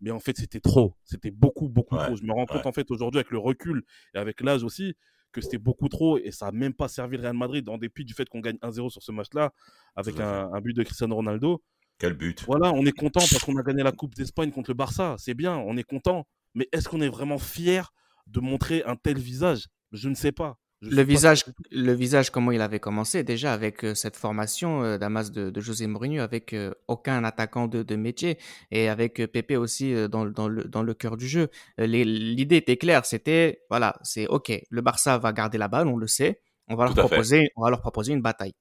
[0.00, 2.16] Mais en fait, c'était trop, c'était beaucoup, beaucoup Ouais, trop.
[2.16, 3.82] Je me rends compte en fait aujourd'hui avec le recul
[4.14, 4.94] et avec l'âge aussi
[5.32, 8.04] que c'était beaucoup trop et ça n'a même pas servi le Real Madrid en dépit
[8.04, 9.52] du fait qu'on gagne 1-0 sur ce match-là
[9.94, 11.62] avec un, un but de Cristiano Ronaldo.
[11.98, 12.44] Quel but.
[12.46, 15.16] Voilà, on est content parce qu'on a gagné la Coupe d'Espagne contre le Barça.
[15.18, 16.26] C'est bien, on est content.
[16.54, 17.92] Mais est-ce qu'on est vraiment fier
[18.26, 19.66] de montrer un tel visage?
[19.92, 20.56] Je ne sais pas.
[20.82, 23.22] Le visage, le visage, comment il avait commencé?
[23.22, 27.66] Déjà avec euh, cette formation euh, d'Amas de, de José Mourinho, avec euh, aucun attaquant
[27.68, 28.38] de, de métier
[28.70, 31.48] et avec euh, Pépé aussi euh, dans, le- dans, le, dans le cœur du jeu.
[31.80, 35.96] Euh, L'idée était claire, c'était voilà, c'est ok, le Barça va garder la balle, on
[35.98, 37.00] le sait, on va leur fait.
[37.00, 38.54] proposer, on va leur proposer une bataille.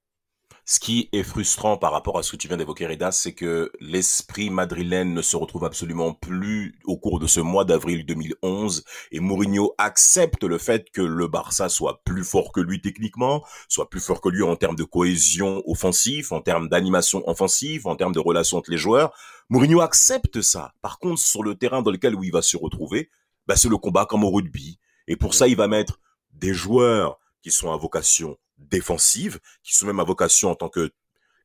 [0.71, 3.71] Ce qui est frustrant par rapport à ce que tu viens d'évoquer, Reda, c'est que
[3.79, 9.19] l'esprit madrilène ne se retrouve absolument plus au cours de ce mois d'avril 2011 et
[9.19, 13.99] Mourinho accepte le fait que le Barça soit plus fort que lui techniquement, soit plus
[13.99, 18.19] fort que lui en termes de cohésion offensive, en termes d'animation offensive, en termes de
[18.19, 19.11] relations entre les joueurs.
[19.49, 20.75] Mourinho accepte ça.
[20.83, 23.09] Par contre, sur le terrain dans lequel où il va se retrouver,
[23.47, 24.77] bah, c'est le combat comme au rugby.
[25.07, 25.99] Et pour ça, il va mettre
[26.31, 30.91] des joueurs qui sont à vocation défensive, qui sont même à vocation en tant que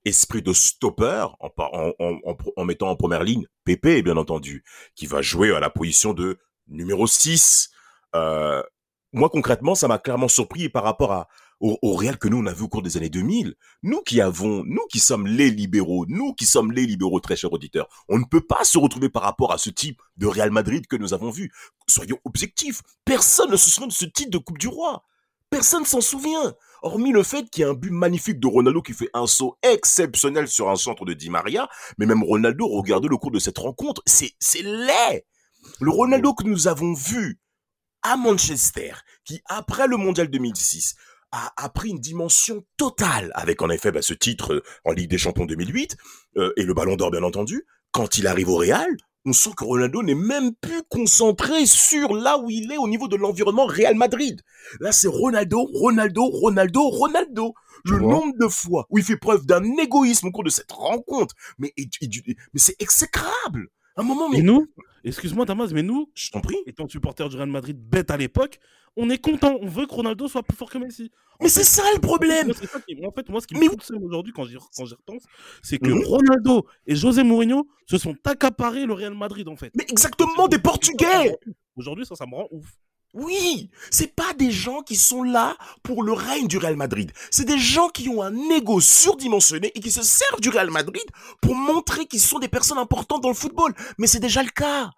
[0.05, 5.61] esprit de stopper, en, mettant en première ligne Pépé, bien entendu, qui va jouer à
[5.61, 7.71] la position de numéro 6.
[8.15, 8.63] Euh,
[9.13, 11.27] moi, concrètement, ça m'a clairement surpris par rapport
[11.61, 13.55] au, au Real que nous, on a vu au cours des années 2000.
[13.83, 17.53] Nous qui avons, nous qui sommes les libéraux, nous qui sommes les libéraux, très chers
[17.53, 20.87] auditeurs, on ne peut pas se retrouver par rapport à ce type de Real Madrid
[20.87, 21.53] que nous avons vu.
[21.89, 22.83] Soyons objectifs.
[23.05, 25.03] Personne ne se souvient de ce titre de Coupe du Roi.
[25.55, 26.53] Personne s'en souvient.
[26.83, 29.57] Hormis le fait qu'il y a un but magnifique de Ronaldo qui fait un saut
[29.63, 31.69] exceptionnel sur un centre de Di Maria.
[31.97, 34.03] Mais même Ronaldo, regardez le cours de cette rencontre.
[34.05, 35.25] C'est, c'est laid.
[35.79, 37.39] Le Ronaldo que nous avons vu
[38.03, 40.97] à Manchester, qui après le Mondial 2006,
[41.31, 45.19] a, a pris une dimension totale avec en effet bah, ce titre en Ligue des
[45.19, 45.97] Champions 2008
[46.37, 47.65] euh, et le Ballon d'Or bien entendu.
[47.93, 48.89] Quand il arrive au Real,
[49.25, 53.09] on sent que Ronaldo n'est même plus concentré sur là où il est au niveau
[53.09, 54.41] de l'environnement Real Madrid.
[54.81, 57.55] Là, c'est Ronaldo, Ronaldo, Ronaldo, Ronaldo.
[57.87, 61.35] Le nombre de fois où il fait preuve d'un égoïsme au cours de cette rencontre,
[61.59, 63.69] mais, et- et du- mais c'est exécrable.
[63.97, 64.67] Un moment, mais Et nous,
[65.05, 66.57] excuse-moi Damas, mais nous, je t'en prie.
[66.67, 68.59] étant supporters du Real Madrid bête à l'époque,
[68.97, 71.11] on est content, on veut que Ronaldo soit plus fort que Messi.
[71.41, 72.47] En Mais c'est ça le problème.
[72.49, 75.25] moi, c'est ça qui- en fait, moi, ce qui Mais- me aujourd'hui quand j'y repense,
[75.63, 76.05] c'est que Mhm.
[76.05, 79.73] Ronaldo et José Mourinho se sont accaparés le Real Madrid, en fait.
[79.77, 81.37] Mais exactement des Portugais.
[81.77, 82.67] Aujourd'hui, ça, ça me rend ouf.
[83.15, 87.13] Oui, c'est pas des gens qui sont là pour le règne du Real Madrid.
[87.31, 91.05] C'est des gens qui ont un ego surdimensionné et qui se servent du Real Madrid
[91.41, 93.73] pour montrer qu'ils sont des personnes importantes dans le football.
[93.99, 94.91] Mais c'est déjà le cas.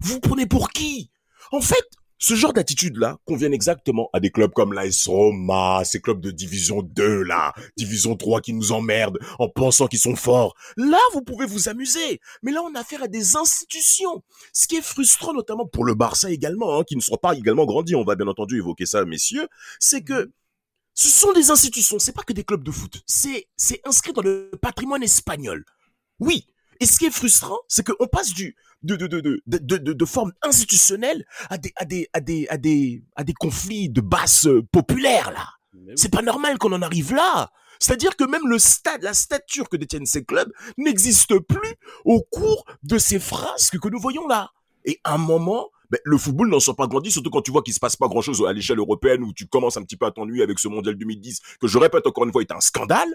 [0.00, 1.10] Vous prenez pour qui?
[1.52, 1.86] En fait,
[2.18, 6.82] ce genre d'attitude-là convient exactement à des clubs comme l'AS Roma, ces clubs de division
[6.82, 10.54] 2 là, division 3 qui nous emmerdent en pensant qu'ils sont forts.
[10.76, 12.20] Là, vous pouvez vous amuser.
[12.42, 14.22] Mais là, on a affaire à des institutions.
[14.52, 17.66] Ce qui est frustrant, notamment pour le Barça également, hein, qui ne sera pas également
[17.66, 19.46] grandi, on va bien entendu évoquer ça, messieurs,
[19.78, 20.30] c'est que
[20.94, 23.02] ce sont des institutions, c'est pas que des clubs de foot.
[23.06, 25.64] C'est, c'est inscrit dans le patrimoine espagnol.
[26.18, 26.46] Oui.
[26.80, 29.92] Et ce qui est frustrant, c'est qu'on passe du, de, de, de, de, de, de,
[29.92, 34.00] de forme institutionnelle à des, à des, à des, à des, à des conflits de
[34.00, 35.46] base euh, populaire, là.
[35.96, 37.50] C'est pas normal qu'on en arrive là.
[37.80, 42.64] C'est-à-dire que même le stade, la stature que détiennent ces clubs n'existe plus au cours
[42.82, 44.50] de ces frasques que nous voyons là.
[44.84, 47.62] Et à un moment, ben, le football n'en sort pas grandi, surtout quand tu vois
[47.62, 50.10] qu'il se passe pas grand-chose à l'échelle européenne où tu commences un petit peu à
[50.10, 53.12] t'ennuyer avec ce mondial 2010, que je répète encore une fois est un scandale.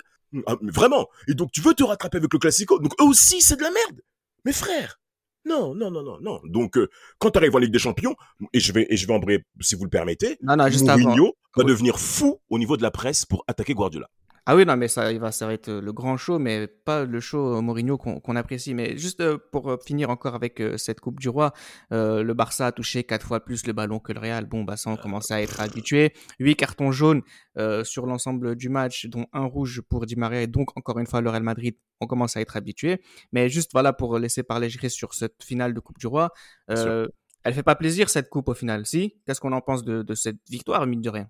[0.47, 1.07] Ah, mais vraiment.
[1.27, 2.79] Et donc tu veux te rattraper avec le classico.
[2.79, 4.01] Donc eux aussi, c'est de la merde.
[4.45, 4.99] Mes frères.
[5.45, 6.39] Non, non, non, non, non.
[6.45, 6.87] Donc, euh,
[7.19, 8.15] quand tu arrives en Ligue des Champions,
[8.53, 11.35] et je vais, et je vais embrayer, si vous le permettez, Non, non, juste Mourinho
[11.55, 11.65] va Oui.
[11.65, 14.09] devenir fou au niveau de la presse pour attaquer Guardiola.
[14.45, 17.05] Ah oui, non, mais ça, il va, ça va être le grand show, mais pas
[17.05, 18.73] le show euh, Mourinho qu'on qu'on apprécie.
[18.73, 21.53] Mais juste euh, pour euh, finir encore avec euh, cette Coupe du Roi,
[21.93, 24.45] euh, le Barça a touché quatre fois plus le ballon que le Real.
[24.45, 26.11] Bon, bah ça, on commence à être habitué.
[26.39, 27.21] Huit cartons jaunes
[27.57, 30.41] euh, sur l'ensemble du match, dont un rouge pour Di Maria.
[30.41, 33.01] Et donc, encore une fois, le Real Madrid, on commence à être habitué.
[33.31, 36.33] Mais juste, voilà, pour laisser parler Gris sur cette finale de Coupe du Roi,
[36.69, 37.07] euh,
[37.45, 38.85] elle fait pas plaisir, cette coupe, au final.
[38.85, 39.15] Si?
[39.25, 41.29] Qu'est-ce qu'on en pense de, de cette victoire, mine de rien?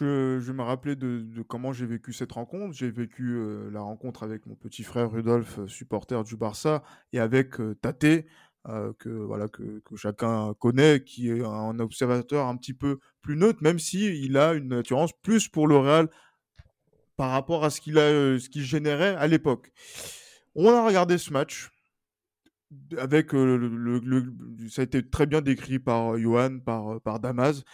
[0.00, 2.74] Je, me rappelais de, comment j'ai vécu cette rencontre.
[2.74, 7.20] J'ai vécu euh, la rencontre avec mon petit frère Rudolf, euh, supporter du Barça, et
[7.20, 8.24] avec euh, Tate,
[8.98, 13.78] que, voilà, que, chacun connaît, qui est un observateur un petit peu plus neutre, même
[13.78, 16.08] si il a une attirance plus pour le Real
[17.16, 19.70] par rapport à ce qu'il a, générait à l'époque.
[20.54, 21.70] On a regardé ce match
[22.96, 24.32] avec le,
[24.70, 27.64] ça a été très bien décrit par Johan, par, par Damas,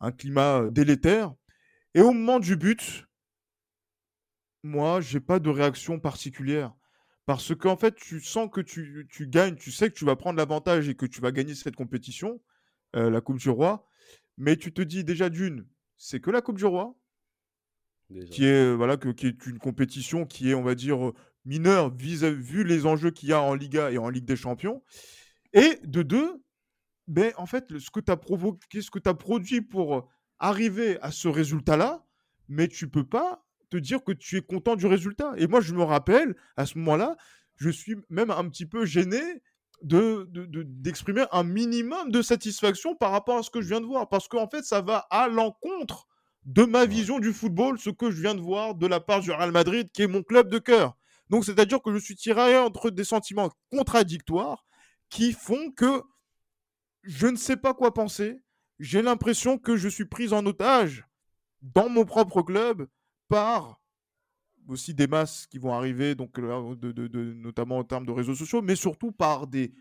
[0.00, 1.34] un climat délétère.
[1.98, 3.08] Et au moment du but,
[4.62, 6.72] moi, j'ai pas de réaction particulière.
[7.26, 10.36] Parce qu'en fait, tu sens que tu, tu gagnes, tu sais que tu vas prendre
[10.36, 12.40] l'avantage et que tu vas gagner cette compétition,
[12.94, 13.84] euh, la Coupe du Roi.
[14.36, 16.96] Mais tu te dis déjà d'une, c'est que la Coupe du Roi,
[18.30, 21.10] qui est, voilà, que, qui est une compétition qui est, on va dire,
[21.44, 24.84] mineure vis vu les enjeux qu'il y a en Liga et en Ligue des Champions.
[25.52, 26.44] Et de deux,
[27.08, 30.08] ben, en fait, le- ce que tu as provoqué, ce que tu as produit pour
[30.38, 32.04] arriver à ce résultat-là,
[32.48, 35.32] mais tu peux pas te dire que tu es content du résultat.
[35.36, 37.16] Et moi, je me rappelle, à ce moment-là,
[37.56, 39.20] je suis même un petit peu gêné
[39.82, 43.80] de, de- de- d'exprimer un minimum de satisfaction par rapport à ce que je viens
[43.80, 44.08] de voir.
[44.08, 46.06] Parce qu'en fait, ça va à l'encontre
[46.44, 49.30] de ma vision du football, ce que je viens de voir de la part du
[49.30, 50.96] Real Madrid, qui est mon club de cœur.
[51.28, 54.64] Donc, c'est-à-dire que je suis tiré entre des sentiments contradictoires
[55.10, 56.02] qui font que
[57.02, 58.40] je ne sais pas quoi penser.
[58.78, 61.04] J'ai l'impression que je suis pris en otage
[61.62, 62.86] dans mon propre club
[63.28, 63.80] par
[64.68, 68.62] aussi des masses qui vont arriver, donc euh, de- notamment en termes de réseaux sociaux,
[68.62, 69.72] mais surtout par des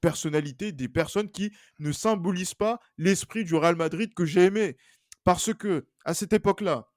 [0.00, 4.76] personnalités, des personnes qui ne symbolisent pas l'esprit du Real Madrid que j'ai aimé.
[5.22, 6.88] Parce que à cette époque-là,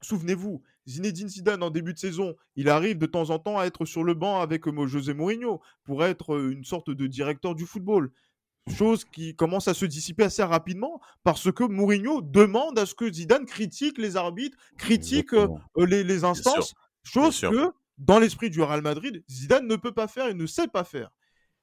[0.00, 3.84] souvenez-vous, Zinedine Zidane en début de saison, il arrive de temps en temps à être
[3.84, 7.66] sur le banc avec euh, José Mourinho pour être euh, une sorte de directeur du
[7.66, 8.10] football.
[8.70, 13.10] Chose qui commence à se dissiper assez rapidement parce que Mourinho demande à ce que
[13.12, 18.60] Zidane critique les arbitres, critique euh, euh, les, les instances, chose que dans l'esprit du
[18.62, 21.10] Real Madrid, Zidane ne peut pas faire et ne sait pas faire.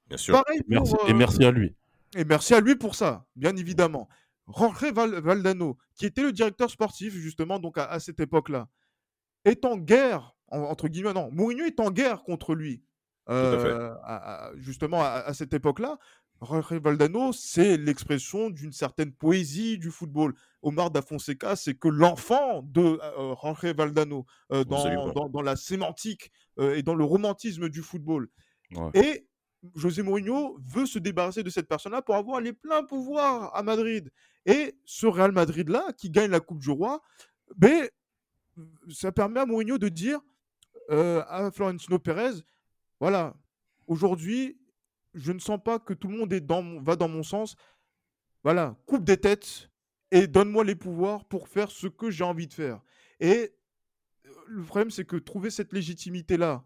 [0.08, 0.34] Bien sûr.
[0.42, 1.74] Pareil pour, Merci, euh, et merci à lui.
[2.14, 4.08] et merci à lui pour ça, bien évidemment.
[4.54, 8.68] Jorge Val- Valdano, qui était le directeur sportif, justement, donc à, à cette époque-là,
[9.44, 12.82] est en guerre, en- entre guillemets, non, Mourinho est en guerre contre lui,
[13.28, 15.98] euh, à- à- justement, à, à cette époque-là.
[16.40, 20.34] Jorge Valdano, c'est l'expression d'une certaine poésie du football.
[20.62, 25.12] Omar da Fonseca, c'est que l'enfant de euh, Jorge Valdano, euh, dans, Absolument.
[25.12, 28.28] dans, dans la sémantique euh, et dans le romantisme du football.
[28.72, 28.90] Ouais.
[28.94, 29.28] Et
[29.74, 34.10] José Mourinho veut se débarrasser de cette personne-là pour avoir les pleins pouvoirs à Madrid.
[34.44, 37.02] Et ce Real Madrid-là, qui gagne la Coupe du Roi,
[37.56, 37.88] ben,
[38.90, 40.20] ça permet à Mourinho de dire
[40.90, 42.42] euh, à Florentino Pérez,
[43.00, 43.34] voilà,
[43.86, 44.58] aujourd'hui,
[45.16, 46.32] je ne sens pas que tout le monde
[46.82, 47.56] va dans mon sens.
[48.44, 49.70] Voilà, coupe des têtes
[50.10, 52.80] et donne-moi les pouvoirs pour faire ce que j'ai envie de faire.
[53.18, 53.52] Et
[54.26, 56.64] euh, le problème, c'est que trouver cette légitimité-là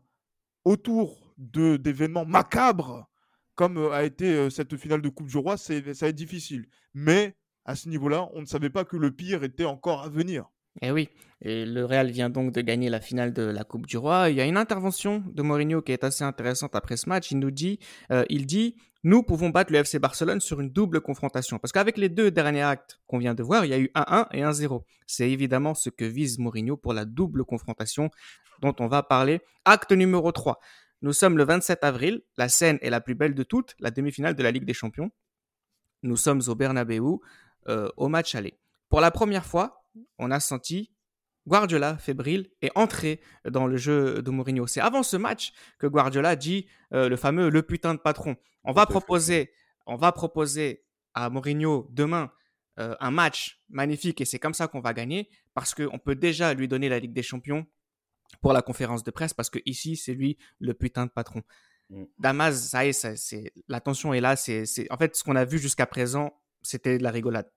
[0.64, 3.08] autour d'événements macabres,
[3.54, 6.68] comme euh, a été euh, cette finale de Coupe du Roi, ça va difficile.
[6.92, 10.50] Mais à ce niveau-là, on ne savait pas que le pire était encore à venir.
[10.82, 11.10] Eh oui,
[11.42, 14.30] et le Real vient donc de gagner la finale de la Coupe du Roi.
[14.30, 17.30] Il y a une intervention de Mourinho qui est assez intéressante après ce match.
[17.30, 17.78] Il nous dit,
[18.10, 21.58] euh, il dit, nous pouvons battre le FC Barcelone sur une double confrontation.
[21.58, 24.26] Parce qu'avec les deux derniers actes qu'on vient de voir, il y a eu 1-1
[24.32, 24.82] et 1-0.
[25.06, 28.10] C'est évidemment ce que vise Mourinho pour la double confrontation
[28.60, 29.40] dont on va parler.
[29.64, 30.60] Acte numéro 3.
[31.00, 32.20] Nous sommes le 27 avril.
[32.36, 35.10] La scène est la plus belle de toutes, la demi-finale de la Ligue des Champions.
[36.02, 37.00] Nous sommes au Bernabeu,
[37.68, 38.58] euh, au match aller.
[38.90, 39.79] Pour la première fois,
[40.18, 40.92] on a senti
[41.46, 44.66] Guardiola, fébrile, et entré dans le jeu de Mourinho.
[44.66, 48.37] C'est avant ce match que Guardiola dit euh, le fameux le putain de patron.
[48.64, 49.53] On va proposer,
[49.87, 52.31] on va proposer à Mourinho demain
[52.79, 56.55] euh, un match magnifique et c'est comme ça qu'on va gagner parce qu'on peut déjà
[56.55, 57.66] lui donner la Ligue des Champions
[58.42, 61.42] pour la conférence de presse parce que ici c'est lui le putain de patron.
[61.88, 62.05] Mm.
[62.18, 64.37] Damas, ça y est, c'est la tension est là.
[64.37, 67.50] C'est en fait ce qu'on a vu jusqu'à présent, c'était de la rigolade.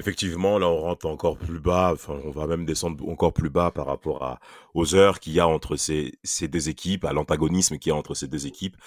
[0.00, 1.90] Effectivement, là, on rentre encore plus bas.
[1.92, 4.38] Enfin, on va même descendre encore plus bas par rapport
[4.72, 7.96] aux heures qu'il y a entre ces, ces deux équipes, à l'antagonisme qu'il y a
[7.96, 8.78] entre ces deux équipes.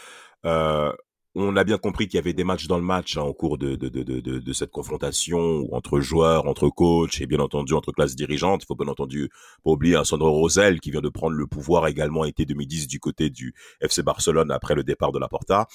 [0.46, 0.92] Euh,
[1.36, 3.60] on a bien compris qu'il y avait des matchs dans le match hein, au cours
[3.60, 8.16] de, de, de, de, cette confrontation entre joueurs, entre coachs et bien entendu entre classes
[8.16, 8.64] dirigeantes.
[8.64, 9.30] Il faut bien entendu
[9.64, 13.30] pas oublier Sandro Rosel qui vient de prendre le pouvoir également été 2010 du côté
[13.30, 15.68] du FC Barcelone après le départ de la Porta.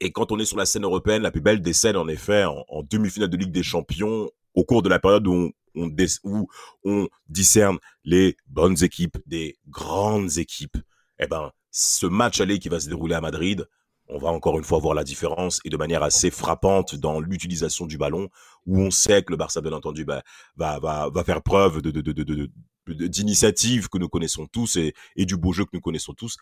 [0.00, 2.44] Et quand on est sur la scène européenne, la plus belle des scènes, en effet,
[2.44, 8.36] en, demi-finale de Ligue des Champions, au cours de la période où on, discerne les
[8.46, 10.76] bonnes équipes des grandes équipes,
[11.18, 13.66] eh ben, ce match aller qui va se dérouler à Madrid,
[14.08, 17.86] on va encore une fois voir la différence et de manière assez frappante dans l'utilisation
[17.86, 18.28] du ballon,
[18.66, 20.22] où on sait que le Barça, bien entendu, bah,
[20.56, 22.50] va, faire preuve de, de, de, de
[22.86, 26.36] d'initiative que nous connaissons tous et du beau jeu que nous connaissons tous.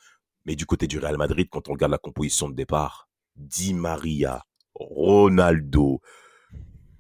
[0.45, 4.43] Mais du côté du Real Madrid, quand on regarde la composition de départ, Di Maria,
[4.75, 6.01] Ronaldo.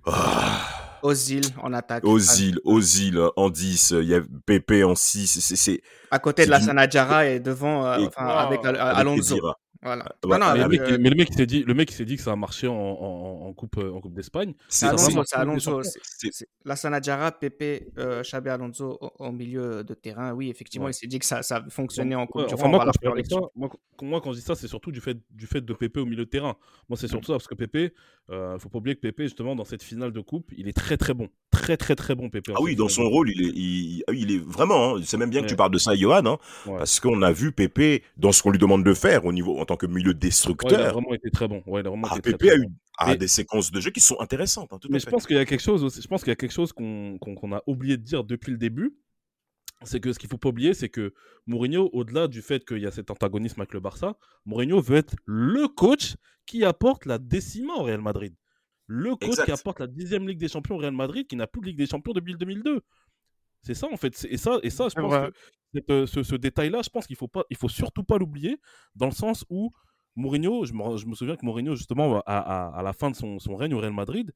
[0.06, 0.98] Ah.
[1.02, 2.04] Ozil en attaque.
[2.04, 5.54] Ozil, Ozil en 10, il y a Pepe en 6.
[5.54, 9.36] C'est, à côté de la Sanadjara et devant, euh, enfin, avec, Alonso.
[9.84, 10.54] Voilà.
[10.54, 12.36] mais, le mec, mais, le mec, s'est dit, le mec s'est dit que ça a
[12.36, 14.54] marché en, en, en coupe, en coupe d'Espagne.
[14.68, 15.82] C'est Alonso, c'est Alonso.
[16.64, 20.32] La Sanadjara, Pepe, euh, Xabi Alonso au, milieu de terrain.
[20.32, 22.46] Oui, effectivement, il s'est dit que ça, ça fonctionnait en coupe.
[22.52, 23.70] enfin, moi, quand ça, moi,
[24.02, 26.24] moi, quand je dis ça, c'est surtout du fait, du fait de Pepe au milieu
[26.24, 26.56] de terrain.
[26.88, 27.94] Moi, c'est surtout ça parce que Pepe,
[28.30, 30.96] euh, faut pas oublier que Pepe, justement, dans cette finale de coupe, il est très
[30.96, 32.52] très bon, très très très bon, Pepe.
[32.54, 34.96] Ah oui, dans son rôle, il est, il, ah il est vraiment.
[34.96, 37.52] Hein, c'est même bien que tu parles de ça, Johan, hein, parce qu'on a vu
[37.52, 40.80] Pepe dans ce qu'on lui demande de faire au niveau en tant que milieu destructeur.
[40.80, 41.62] il a vraiment été très bon.
[41.66, 44.18] Ouais, il a vraiment été Pepe a eu a des séquences de jeu qui sont
[44.20, 44.72] intéressantes.
[44.72, 45.82] Hein, mais je pense qu'il y a quelque chose.
[45.84, 48.58] Aussi, je pense qu'il y a quelque chose qu'on a oublié de dire depuis le
[48.58, 48.96] début.
[49.82, 51.12] C'est que ce qu'il faut pas oublier, c'est que
[51.46, 55.14] Mourinho, au-delà du fait qu'il y a cet antagonisme avec le Barça, Mourinho veut être
[55.26, 56.14] le coach
[56.46, 58.34] qui apporte la décima au Real Madrid.
[58.86, 61.60] Le coach qui apporte la dixième Ligue des Champions au Real Madrid, qui n'a plus
[61.60, 62.82] de Ligue des Champions depuis le 2002.
[63.64, 64.26] C'est ça en fait.
[64.28, 65.12] Et ça, et ça, je pense
[65.74, 68.60] que euh, ce, détail-là, je pense qu'il faut pas, il faut surtout pas l'oublier,
[68.94, 69.72] dans le sens où
[70.16, 73.92] Mourinho, je me, souviens que Mourinho, justement, à, la fin de son, règne au Real
[73.92, 74.32] Madrid,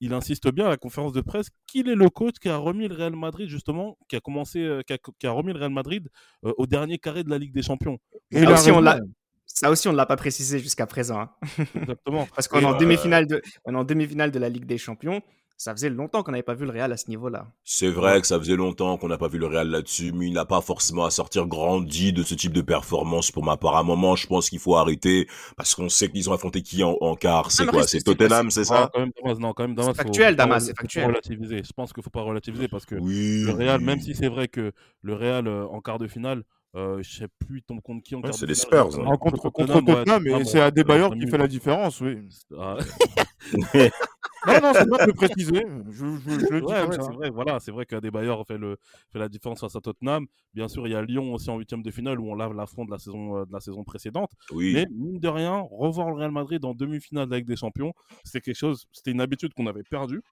[0.00, 2.86] il insiste bien à la conférence de presse qu'il est le coach qui a remis
[2.86, 6.08] le Real Madrid, justement, qui a commencé, euh, qui a, remis le Real Madrid
[6.44, 7.98] euh, au dernier carré de la Ligue des Champions.
[8.30, 9.00] Et ça, aussi, on l'a,
[9.46, 11.18] ça aussi, on ne l'a pas précisé jusqu'à présent.
[11.18, 11.30] Hein.
[11.74, 12.28] Exactement.
[12.34, 15.22] Parce qu'on est demi-finale de, en demi-finale de la Ligue des Champions
[15.56, 17.46] ça faisait longtemps qu'on n'avait pas vu le Real à ce niveau-là.
[17.64, 20.34] C'est vrai que ça faisait longtemps qu'on n'a pas vu le Real là-dessus, mais il
[20.34, 23.76] n'a pas forcément à sortir grandi de ce type de performance pour ma part.
[23.76, 26.84] À un moment, je pense qu'il faut arrêter parce qu'on sait qu'ils ont affronté qui
[26.84, 27.50] en, quart.
[27.50, 28.90] C'est quoi C'est Tottenham, c'est ça?
[29.38, 29.92] Non, quand même, Damas.
[29.94, 31.06] C'est factuel, Damas, c'est factuel.
[31.06, 31.62] Relativiser.
[31.64, 34.72] Je pense qu'il faut pas relativiser parce que le Real, même si c'est vrai que
[35.02, 36.42] le Real euh, en quart de finale,
[36.74, 38.98] euh, je sais plus tombe contre qui en ouais, C'est les Spurs.
[38.98, 39.16] Hein.
[39.16, 42.18] Contre, contre, Tottenham, mais c'est Adebayor qui fait la différence, oui.
[44.46, 45.64] Non, non, c'est pas de préciser.
[45.90, 48.76] Je, je, le dis ouais, C'est vrai, voilà, c'est vrai qu'Adebayor fait, le,
[49.12, 50.26] fait la différence face à Tottenham.
[50.54, 52.84] Bien sûr, il y a Lyon aussi en huitième de finale où on lave l'affront
[52.84, 54.30] de la saison euh, de la saison précédente.
[54.52, 54.72] Oui.
[54.74, 57.92] Mais mine de rien, revoir le Real Madrid en demi-finale avec des champions,
[58.24, 60.22] c'était quelque chose, c'était une habitude qu'on avait perdue.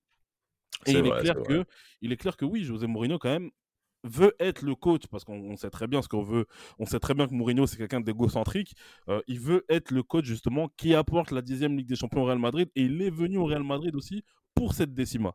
[0.86, 1.64] Et il, est clair que,
[2.02, 3.50] il est clair que oui, José Mourinho, quand même,
[4.04, 6.46] veut être le coach, parce qu'on sait très bien ce qu'on veut,
[6.78, 8.74] on sait très bien que Mourinho c'est quelqu'un d'égocentrique,
[9.08, 12.26] euh, il veut être le coach justement qui apporte la dixième Ligue des Champions au
[12.26, 14.22] Real Madrid et il est venu au Real Madrid aussi
[14.54, 15.34] pour cette décima.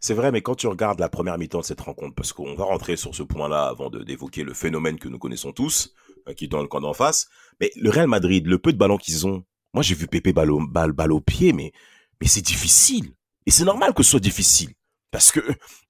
[0.00, 2.64] C'est vrai, mais quand tu regardes la première mi-temps de cette rencontre, parce qu'on va
[2.64, 5.94] rentrer sur ce point-là avant d'évoquer le phénomène que nous connaissons tous,
[6.28, 7.28] euh, qui est dans le camp d'en face,
[7.60, 10.50] mais le Real Madrid, le peu de ballons qu'ils ont, moi j'ai vu Pépé balle,
[10.68, 11.72] balle, balle au pied, mais,
[12.20, 13.12] mais c'est difficile.
[13.44, 14.70] Et c'est normal que ce soit difficile.
[15.10, 15.40] Parce que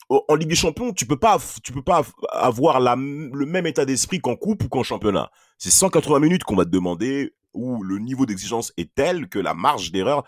[0.08, 3.84] en Ligue des Champions, tu peux pas, tu peux pas avoir la, le même état
[3.84, 5.30] d'esprit qu'en coupe ou qu'en championnat.
[5.58, 9.54] C'est 180 minutes qu'on va te demander où le niveau d'exigence est tel que la
[9.54, 10.24] marge d'erreur,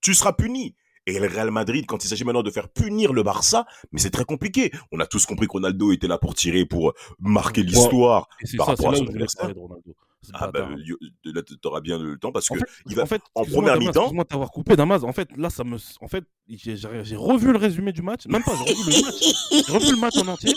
[0.00, 0.76] tu seras puni.
[1.08, 4.10] Et le Real Madrid, quand il s'agit maintenant de faire punir le Barça, mais c'est
[4.10, 4.72] très compliqué.
[4.90, 8.72] On a tous compris que Ronaldo était là pour tirer, pour marquer l'histoire par ça,
[8.72, 9.52] rapport à son adversaire.
[9.56, 9.94] Ronaldo.
[10.34, 13.06] Ah bah, yo- là, t'auras bien le temps parce En que fait, il va en
[13.06, 14.24] fait, en première mi-temps.
[14.24, 15.04] T'avoir coupé, Damas.
[15.04, 15.76] En fait, là, ça me.
[16.00, 18.26] En fait, j'ai revu le résumé du match.
[18.26, 19.66] Même pas, j'ai revu le match.
[19.66, 20.52] J'ai revu le match en entier.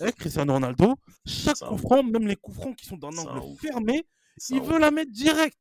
[0.00, 0.94] Avec Cristiano Ronaldo,
[1.26, 3.60] chaque coup franc, même les coups francs qui sont d'un angle ouf.
[3.60, 4.06] fermé,
[4.48, 5.58] il veut la mettre direct.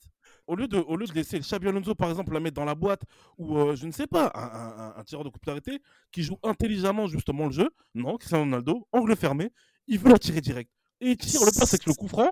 [0.47, 2.65] Au lieu, de, au lieu de laisser le Xabi Alonso, par exemple, la mettre dans
[2.65, 3.01] la boîte,
[3.37, 5.79] ou euh, je ne sais pas, un, un- un- un tireur de coup d'arrêté
[6.11, 7.69] qui joue intelligemment justement le jeu.
[7.93, 9.51] Non, Cristiano Ronaldo, angle fermé,
[9.87, 10.71] il veut la tirer direct.
[11.01, 12.31] Et il tire le passe avec le coup franc.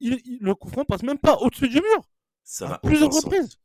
[0.00, 2.08] Il, il- le coup franc passe même pas au-dessus du mur.
[2.44, 3.58] Ça À plusieurs reprises.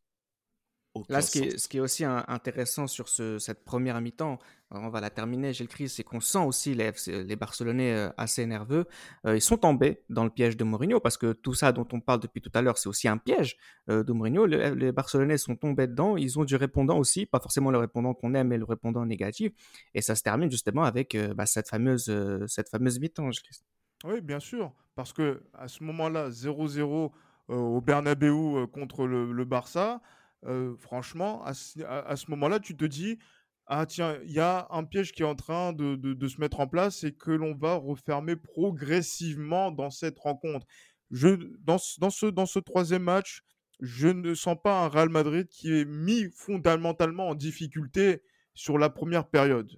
[1.09, 1.61] Là, ce qui, est, sens.
[1.63, 4.37] ce qui est aussi un- intéressant sur ce- cette première mi-temps,
[4.69, 8.85] on va la terminer, Gilles Chris, c'est qu'on sent aussi les, Barcelonais euh, assez nerveux.
[9.25, 11.99] Euh, ils sont tombés dans le piège de Mourinho parce que tout ça dont on
[11.99, 13.57] parle depuis tout à l'heure, c'est aussi un piège
[13.89, 14.45] euh, de Mourinho.
[14.45, 16.15] Le- les Barcelonais sont tombés dedans.
[16.15, 19.51] Ils ont du répondant aussi, pas forcément le répondant qu'on aime, mais le répondant négatif.
[19.95, 23.41] Et ça se termine justement avec euh, bah, cette fameuse, euh, cette fameuse mi-temps, Gilles
[23.41, 23.63] Christ.
[24.03, 24.73] Oui, bien sûr.
[24.95, 27.11] Parce que à ce moment-là, 0-0
[27.49, 30.01] euh, au Bernabeu euh, contre le, le Barça,
[30.45, 33.17] euh, franchement, à, ce- moment-là, tu te dis,
[33.65, 36.39] ah tiens, il y a un piège qui est en train de, de- de se
[36.41, 40.65] mettre en place et que l'on va refermer progressivement dans cette rencontre.
[41.11, 41.29] Je,
[41.61, 43.41] dans, ce- dans, ce, dans ce troisième match,
[43.79, 48.21] je ne sens pas un Real Madrid qui est mis fondamentalement en difficulté
[48.53, 49.71] sur la première période.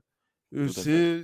[0.53, 1.23] Euh, c'est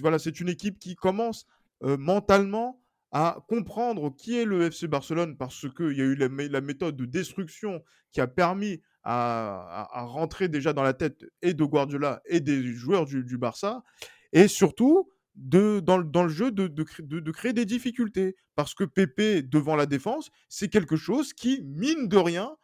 [0.00, 1.46] voilà, c'est une équipe qui commence
[1.82, 6.28] euh, mentalement à comprendre qui est le FC Barcelone parce qu'il y a eu la,
[6.28, 11.24] mé- la méthode de destruction qui a permis à, à- rentrer déjà dans la tête
[11.42, 13.84] et de Guardiola et des joueurs du, du Barça
[14.32, 18.74] et surtout de, dans, le- dans le jeu de, de, de- créer des difficultés parce
[18.74, 22.56] que Pépé devant la défense c'est quelque chose qui mine de rien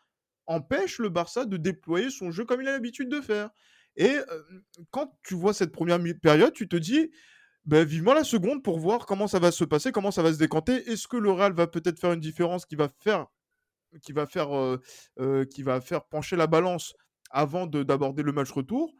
[0.46, 3.50] empêche le Barça de déployer son jeu comme il a l'habitude de faire.
[3.96, 4.42] Et euh,
[4.90, 7.10] quand tu vois cette première mi- période tu te dis
[7.64, 10.38] ben, vivement la seconde pour voir comment ça va se passer, comment ça va se
[10.38, 10.74] décanter.
[10.90, 13.26] Est-ce que le Real va peut-être faire une différence qui va faire,
[14.02, 14.80] qui va faire, euh,
[15.20, 16.94] euh, qui va faire pencher la balance
[17.30, 18.94] avant de- d'aborder le match retour?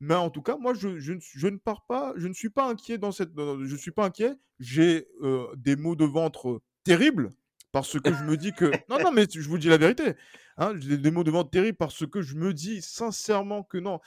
[0.00, 2.68] Mais en tout cas, moi, je, je je ne pars pas, je ne suis pas
[2.68, 4.34] inquiet dans cette, je suis pas inquiet.
[4.60, 7.30] J'ai euh, des maux de ventre terribles
[7.72, 10.14] parce que je me dis que non, non, mais je vous dis la vérité.
[10.58, 13.98] Hein, j'ai des maux de ventre terribles parce que je me dis sincèrement que non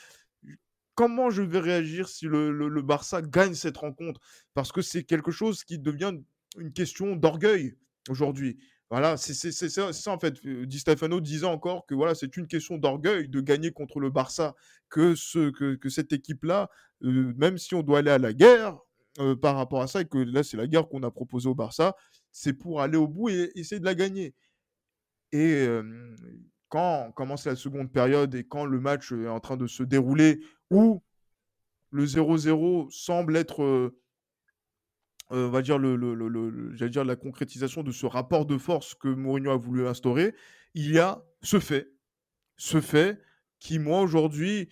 [0.97, 4.19] comment je vais réagir si le, Barça gagne cette rencontre?
[4.55, 6.15] Parce que c'est quelque chose qui devient
[6.57, 7.77] une question d'orgueil
[8.09, 8.57] aujourd'hui.
[8.89, 10.43] Voilà, c'est ça, en fait.
[10.45, 14.09] Euh, Di Stefano disait encore que voilà, c'est une question d'orgueil de gagner contre le
[14.09, 14.55] Barça,
[14.89, 16.69] que, ce, que, cette équipe-là,
[17.03, 18.79] euh, même si on doit aller à la guerre
[19.19, 21.55] euh, par rapport à ça, et que là c'est la guerre qu'on a proposée au
[21.55, 21.95] Barça,
[22.31, 24.33] c'est pour aller au bout et essayer de la gagner.
[25.33, 25.67] Et
[26.69, 30.41] quand commence la seconde période et quand le match est en train de se dérouler,
[30.69, 31.01] où
[31.91, 33.97] le 0-0 semble être, euh,
[35.31, 39.51] euh, on va dire, le, dire la concrétisation de ce rapport de force que Mourinho
[39.51, 40.35] a voulu instaurer,
[40.73, 41.89] il y a ce fait,
[42.57, 43.19] ce fait
[43.59, 44.69] qui, moi, aujourd'hui,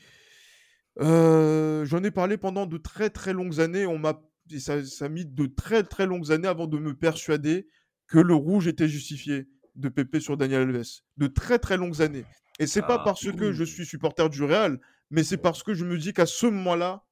[0.99, 4.21] euh, j'en ai parlé pendant de très très longues années, on m'a,
[4.59, 7.67] ça, ça a mis de très très longues années avant de me persuader
[8.07, 11.01] que le rouge était justifié de Pépé sur Daniel Alves.
[11.17, 12.25] De très très longues années.
[12.59, 15.73] Et c'est pas Ah, parce que je suis supporter du Real, mais c'est parce que
[15.73, 17.03] je me dis qu'à ce moment-là,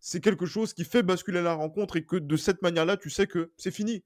[0.00, 3.26] c'est quelque chose qui fait basculer la rencontre et que de cette manière-là, tu sais
[3.26, 4.04] que c'est fini.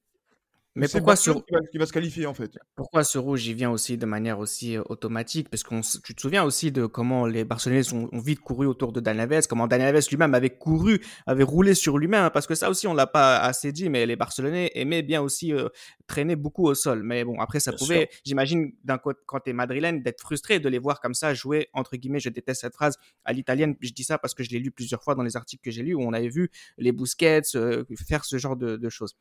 [0.75, 3.45] Mais pourquoi Barcelone sur- qui va, qui va se qualifier en fait Pourquoi ce rouge,
[3.47, 5.49] il vient aussi de manière aussi automatique?
[5.49, 8.93] Parce que tu te souviens aussi de comment les Barcelonais ont, ont vite couru autour
[8.93, 12.47] de Daniel Alves, comment Daniel Alves lui-même avait couru, avait roulé sur lui-même, hein, parce
[12.47, 15.69] que ça aussi, on l'a pas assez dit, mais les Barcelonais aimaient bien aussi euh,
[16.07, 17.03] traîner beaucoup au sol.
[17.03, 20.61] Mais bon, après, ça Bien pouvait, j'imagine, d'un côté, quand tu es madrilène, d'être frustré
[20.61, 23.75] de les voir comme ça jouer, entre guillemets, je déteste cette phrase, à l'italienne.
[23.81, 25.83] Je dis ça parce que je l'ai lu plusieurs fois dans les articles que j'ai
[25.83, 29.17] lus, où on avait vu les Busquets euh, faire ce genre de, de choses.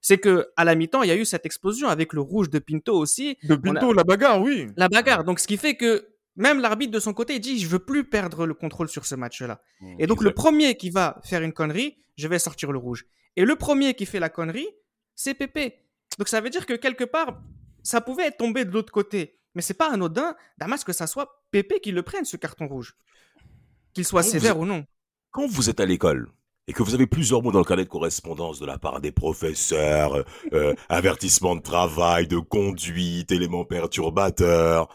[0.00, 2.58] C'est que à la mi-temps, il y a eu cette explosion avec le rouge de
[2.58, 4.68] Pinto aussi, De Pinto, la bagarre, oui.
[4.76, 5.24] la bagarre.
[5.24, 8.04] Donc, ce qui fait que même l'arbitre de son côté il dit je veux plus
[8.04, 9.60] perdre le contrôle sur ce match-là.
[9.98, 13.06] Et donc, le premier qui va faire une connerie, je vais sortir le rouge.
[13.36, 14.68] Et le premier qui fait la connerie,
[15.14, 15.80] c'est Pépé.
[16.18, 17.40] Donc, ça veut dire que quelque part,
[17.82, 19.36] ça pouvait être tombé de l'autre côté.
[19.54, 22.96] Mais c'est pas anodin, Damas, que ça soit Pépé qui le prenne, ce carton rouge.
[23.94, 24.86] Qu'il soit sévère vous- ou non.
[25.30, 26.30] Quand vous êtes à l'école
[26.68, 29.10] et que vous avez plusieurs mots dans le carnet de correspondance de la part des
[29.10, 34.88] professeurs, euh, avertissement de travail, de conduite, éléments perturbateurs,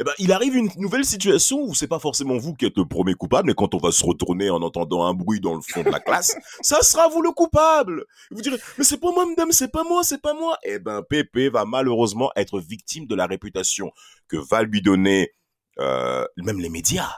[0.00, 2.86] eh ben, il arrive une nouvelle situation où c'est pas forcément vous qui êtes le
[2.86, 5.82] premier coupable, mais quand on va se retourner en entendant un bruit dans le fond
[5.82, 8.04] de la classe, ça sera vous le coupable.
[8.30, 10.56] Vous direz, mais c'est pas moi, madame, c'est pas moi, c'est pas moi.
[10.62, 13.90] Eh ben, Pépé va malheureusement être victime de la réputation
[14.28, 15.32] que va lui donner,
[15.80, 17.10] euh, même les médias.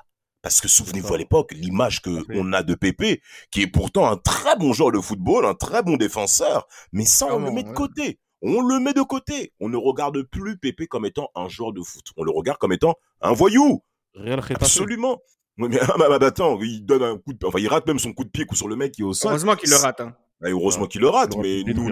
[0.42, 2.34] Parce que souvenez-vous à l'époque, l'image que fait.
[2.36, 3.20] on a de Pépé,
[3.50, 7.26] qui est pourtant un très bon joueur de football, un très bon défenseur, mais ça,
[7.34, 7.74] on le met de ouais.
[7.74, 8.18] côté.
[8.42, 9.52] On le met de côté.
[9.60, 12.04] On ne regarde plus Pépé comme étant un joueur de foot.
[12.16, 13.82] On le regarde comme étant un voyou.
[14.14, 14.40] Real.
[14.54, 15.18] Absolument.
[15.58, 17.98] Oui, mais ah, bah, bah, attends, il donne un coup de, enfin, il rate même
[17.98, 19.30] son coup de pied sur le mec qui est au sol.
[19.30, 20.00] Heureusement qu'il le rate.
[20.00, 20.16] hein.
[20.46, 21.90] Et heureusement qu'il le rate, mais nous,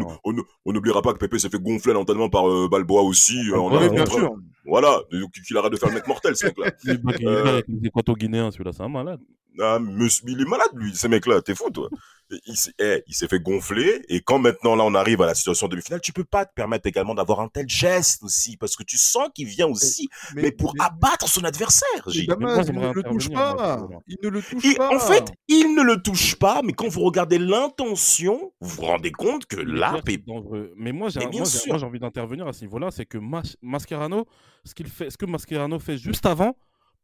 [0.64, 3.38] on n'oubliera pas que Pépé s'est fait gonfler l'entraînement par euh, Balboa aussi.
[3.50, 4.34] euh, en Oui, avant- bien sûr.
[4.64, 5.00] Voilà,
[5.46, 6.70] qu'il arrête de faire le mec mortel, ce mec-là.
[6.84, 7.60] Il est Euh,
[8.50, 9.20] celui-là, c'est un malade.
[9.60, 11.88] Ah, monsieur, il est malade, lui, ce mec-là, t'es fou, toi.
[12.30, 15.26] Et Il s'est eh, il s'est fait gonfler, et quand maintenant, là, on arrive à
[15.26, 18.76] la situation demi-finale, tu peux pas te permettre également d'avoir un tel geste aussi, parce
[18.76, 22.26] que tu sens qu'il vient aussi, mais, pour abattre son adversaire, mais Gilles.
[22.26, 23.78] Damas, Mais moi, il ne le touche pas.
[23.78, 24.94] sur ce Il ne le touche Et pas.
[24.94, 29.12] en fait, il ne le touche pas, mais quand vous regardez l'intention, vous vous rendez
[29.12, 30.72] compte que là, Pépé, dangereux.
[30.76, 34.26] Mais moi, j'ai envie d'intervenir à ce niveau-là, c'est que Mas- Mascherano,
[34.64, 36.56] ce qu'il fait, ce que Mascherano fait juste avant,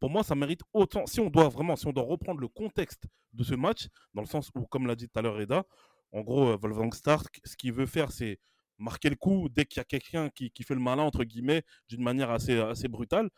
[0.09, 1.05] moi, ça mérite autant.
[1.05, 4.27] Si on doit vraiment, si on doit reprendre le contexte de ce match, dans le
[4.27, 5.63] sens où, comme l'a dit tout à l'heure Reda,
[6.11, 8.39] en gros, euh, Wolfgang Stark, ce qu'il veut faire, c'est
[8.77, 11.63] marquer le coup dès qu'il y a quelqu'un qui, qui fait le malin, entre guillemets,
[11.87, 13.29] d'une manière assez, assez brutale.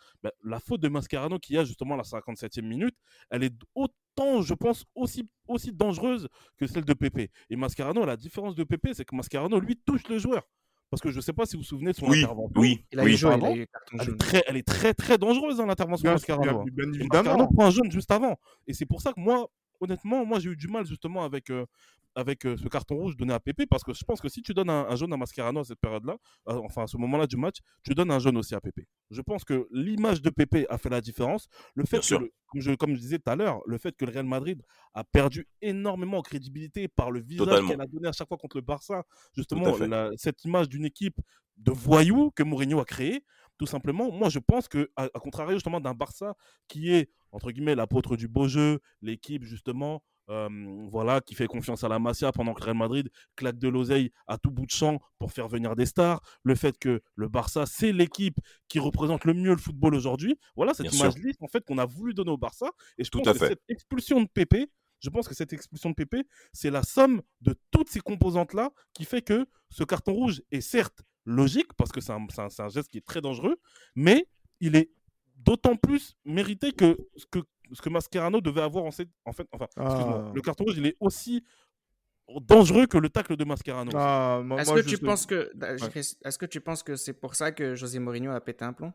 [0.44, 2.96] La faute de Mascherano qui a justement la 57e minute,
[3.30, 7.30] elle est autant, je pense, aussi, aussi dangereuse que celle de Pépé.
[7.50, 10.44] Et Mascherano, la différence de Pépé, c'est que Mascherano, lui, touche le joueur.
[10.90, 12.62] Parce que je ne sais pas si vous vous souvenez de son oui, intervention.
[12.62, 13.18] oui, Il a oui.
[13.20, 14.14] il a eu Elle jaune.
[14.16, 16.64] est, très, elle est très, très dangereuse dans l'intervention de hein.
[16.72, 17.24] bien- évidemment.
[17.24, 18.38] Mascherano prend un jaune juste avant.
[18.68, 19.50] Et c'est pour ça que moi,
[19.82, 21.66] honnêtement, moi j'ai eu du mal justement avec, euh,
[22.18, 24.54] avec euh, ce carton rouge donné à Pépé parce que je pense que si tu
[24.54, 26.18] donnes un, un jaune à Mascherano à cette période-là,
[26.50, 28.88] euh, enfin à ce moment-là du match, tu donnes un jaune aussi à Pépé.
[29.12, 31.48] Je pense que l'image de Pépé a fait la différence.
[31.76, 32.20] Le fait Bien que, sûr.
[32.20, 34.62] le- comme, je, comme je disais tout à l'heure, le fait que le Real Madrid
[34.96, 38.58] a perdu énormément en crédibilité par le visage qu'elle a donné à chaque fois contre
[38.58, 39.04] le Barça,
[39.36, 41.20] justement, la- cette image d'une équipe
[41.58, 43.24] de voyous que Mourinho a créée,
[43.58, 46.36] tout simplement, moi je pense que, à, à contrario justement d'un Barça
[46.68, 51.88] qui est, entre guillemets, l'apôtre du beau jeu, l'équipe justement, voilà, qui fait confiance à
[51.88, 55.32] la Masia pendant que Real Madrid claque de l'oseille à tout bout de champ pour
[55.32, 59.52] faire venir des stars, le fait que le Barça, c'est l'équipe qui représente le mieux
[59.52, 61.32] le football aujourd'hui, voilà cette Bien image sûr.
[61.42, 63.48] en fait qu'on a voulu donner au Barça, et je Tout pense à que fait.
[63.50, 64.68] cette expulsion de Pépé,
[65.00, 66.24] je pense que cette expulsion de Pépé,
[66.54, 71.04] c'est la somme de toutes ces composantes-là qui fait que ce carton rouge est certes
[71.26, 72.26] logique, parce que c'est un,
[72.60, 73.58] un geste qui est très dangereux,
[73.96, 74.28] mais
[74.60, 74.90] il est
[75.36, 77.40] d'autant plus mérité que ce que,
[77.74, 79.48] ce que Mascherano devait avoir en, cette- en fait.
[79.52, 80.32] Enfin, excuse-moi, Ah.
[80.34, 81.44] le carton rouge, il est aussi
[82.42, 83.92] dangereux que le tacle de Mascherano.
[83.96, 85.52] Ah, moi- Est-ce moi, que tu penses que
[86.26, 88.92] est-ce que tu penses que c'est pour ça que José Mourinho a pété un plomb?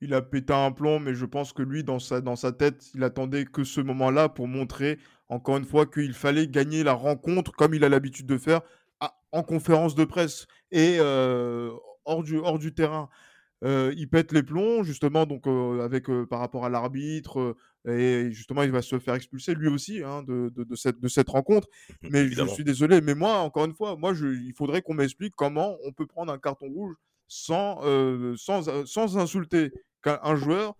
[0.00, 2.90] Il a pété un plomb, mais je pense que lui, dans sa, dans sa tête,
[2.94, 4.98] il attendait que ce moment-là pour montrer,
[5.28, 8.60] encore une fois, qu'il fallait gagner la rencontre, comme il a l'habitude de faire,
[9.00, 11.72] à- en conférence de presse et euh,
[12.04, 13.08] hors, du, hors du terrain.
[13.62, 17.56] Euh, il pète les plombs, justement, donc euh, avec, euh, par rapport à l'arbitre,
[17.86, 21.08] et justement, il va se faire expulser lui aussi hein, de, de- de cette, de
[21.08, 21.68] cette rencontre.
[22.10, 25.34] Mais je suis désolé, mais moi, encore une fois, moi, je, il faudrait qu'on m'explique
[25.36, 26.94] comment on peut prendre un carton rouge
[27.28, 27.80] sans,
[28.36, 29.72] sans, sans insulter
[30.04, 30.74] un joueur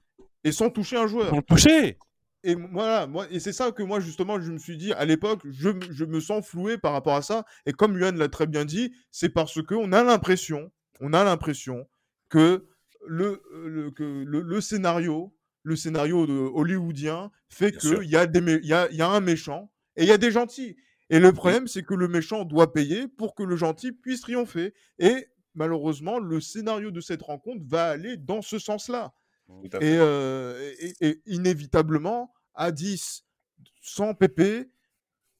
[0.44, 1.30] et sans toucher un joueur.
[1.30, 1.98] Sans toucher
[2.44, 5.40] Et voilà, moi, et c'est ça que moi, justement, je me suis dit à l'époque,
[5.48, 7.44] je, je me sens floué par rapport à ça.
[7.66, 10.70] Et comme Yuan l'a très bien dit, c'est parce qu'on a l'impression,
[11.00, 11.86] on a l'impression
[12.28, 12.66] que
[13.06, 18.40] le, le, que le, le scénario, le scénario de hollywoodien fait qu'il y, a des
[18.64, 20.76] y, a, il y a un méchant et il y a des gentils.
[21.10, 24.72] Et le problème, c'est que le méchant doit payer pour que le gentil puisse triompher.
[24.98, 29.12] Et malheureusement, le scénario de cette rencontre va aller dans ce sens-là.
[29.82, 33.24] Et, euh, et- et inévitablement, à 10,
[33.82, 34.40] sans PP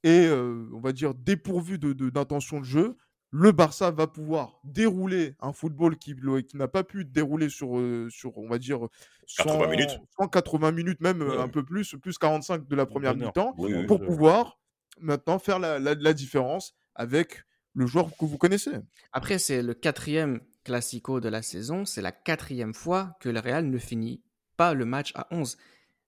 [0.04, 2.96] et euh, on va dire dépourvu de- de- d'intention de, jeu,
[3.34, 6.14] le Barça va pouvoir dérouler un football qui,
[6.54, 8.80] n'a pas pu dérouler sur, euh, sur, on va dire,
[9.38, 9.98] 80 minutes.
[10.18, 11.38] 180 minutes, même Ouais.
[11.38, 13.86] un peu plus, plus 45 de la première mi-temps, Oui, oui.
[13.86, 14.06] pour Ouais.
[14.06, 14.60] pouvoir
[15.00, 18.72] maintenant faire la, la- la différence avec le joueur que vous connaissez.
[19.12, 21.86] Après, c'est le quatrième classico de la saison.
[21.86, 24.22] C'est la quatrième fois que le Real ne finit
[24.58, 25.56] pas le match à 11.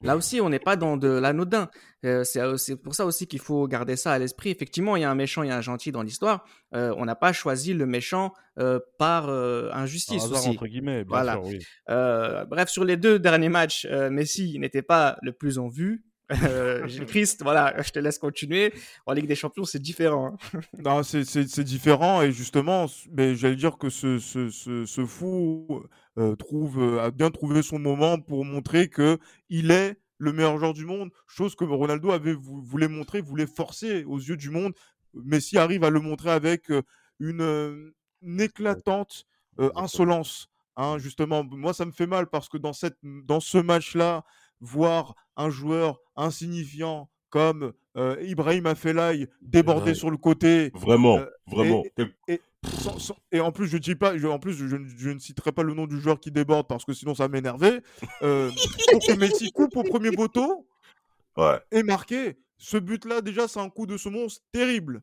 [0.04, 1.68] Là aussi, on n'est pas dans de l'anodin.
[2.04, 4.50] Euh, c'est euh, c'est pour ça aussi qu'il faut garder ça à l'esprit.
[4.50, 6.44] Effectivement, il y a un méchant et un gentil dans l'histoire.
[6.74, 10.50] Euh, on n'a pas choisi le méchant euh, par euh, injustice hasard, aussi.
[10.50, 11.32] entre guillemets, bien Voilà.
[11.32, 11.58] sûr, oui.
[11.90, 16.04] Euh, bref, sur les deux derniers matchs, euh, Messi n'était pas le plus en vue.
[16.32, 18.72] Euh, Gilles Christ, voilà, je te laisse continuer.
[19.06, 20.36] En Ligue des Champions, c'est différent.
[20.54, 20.60] hein.
[20.84, 25.82] Non, c'est- différent et justement, mais j'allais dire que ce, ce, ce, ce fou
[26.18, 29.18] euh, trouve, euh, a bien trouvé son moment pour montrer que
[29.50, 33.46] il est le meilleur joueur du monde, chose que Ronaldo avait vou- voulait montrer, voulait
[33.46, 34.72] forcer aux yeux du monde.
[35.12, 36.82] Messi arrive à le montrer avec euh,
[37.20, 39.26] une, une éclatante
[39.60, 40.48] euh, insolence.
[40.76, 44.24] hein, justement, moi, ça me fait mal parce que dans, cette, dans ce match-là,
[44.64, 49.94] voir un joueur insignifiant comme euh, Ibrahim Afellay déborder Ouais.
[49.94, 50.70] sur le côté.
[50.74, 51.82] Vraiment, Euh, vraiment.
[52.28, 52.40] Et,
[52.80, 55.18] sans- sans- et en plus, je dis pas, je- en plus, je, ne- je ne
[55.18, 57.82] citerai pas le nom du joueur qui déborde parce que sinon ça m'énervait.
[58.22, 58.50] Euh,
[58.90, 60.66] pour que Messi coupe au premier poteau
[61.36, 61.58] Ouais.
[61.72, 62.36] et marqué.
[62.56, 65.02] Ce but-là, déjà, c'est un coup de semonce terrible.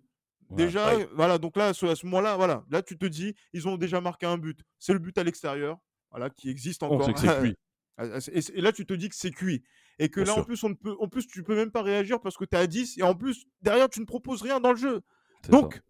[0.50, 3.78] Ouais, Déjà, voilà, donc là, à ce, moment-là, voilà, là, tu te dis, ils ont
[3.78, 4.60] déjà marqué un but.
[4.80, 5.78] C'est le but à l'extérieur,
[6.10, 7.06] voilà, qui existe On encore.
[7.06, 7.56] sait que c'est cuit.
[7.98, 9.64] Ah, ah, Et, là, tu te dis que c'est cuit.
[10.00, 11.84] Et que Bien là, en plus, on ne peut, en plus, tu peux même pas
[11.84, 12.98] réagir parce que tu es à 10.
[12.98, 15.02] Et en plus, derrière, tu ne proposes rien dans le jeu.
[15.46, 15.52] Ça.
[15.52, 15.82] Donc,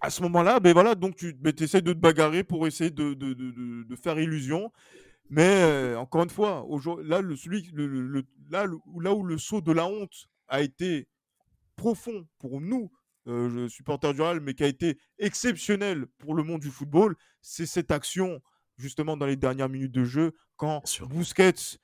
[0.00, 3.34] à ce moment-là, ben voilà, donc tu essaies de te bagarrer pour essayer de, de,
[3.34, 4.70] de- faire illusion.
[5.28, 6.66] Mais euh, encore une fois,
[7.02, 8.66] là, le, celui, le, le- là,
[9.00, 11.08] là où le saut de la honte a été
[11.76, 12.90] profond pour nous,
[13.26, 17.66] euh, supporters du Real, mais qui a été exceptionnel pour le monde du football, c'est
[17.66, 18.40] cette action
[18.76, 20.82] justement dans les dernières minutes de jeu quand.
[21.08, 21.78] Busquets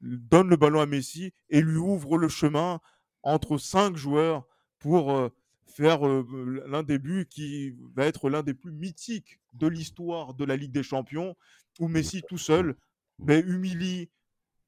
[0.00, 2.80] donne le ballon à Messi et lui ouvre le chemin
[3.22, 4.46] entre cinq joueurs
[4.78, 5.28] pour euh,
[5.66, 10.44] faire euh, l'un des buts qui va être l'un des plus mythiques de l'histoire de
[10.44, 11.36] la Ligue des Champions,
[11.80, 12.76] où Messi tout seul
[13.18, 14.08] ben, humilie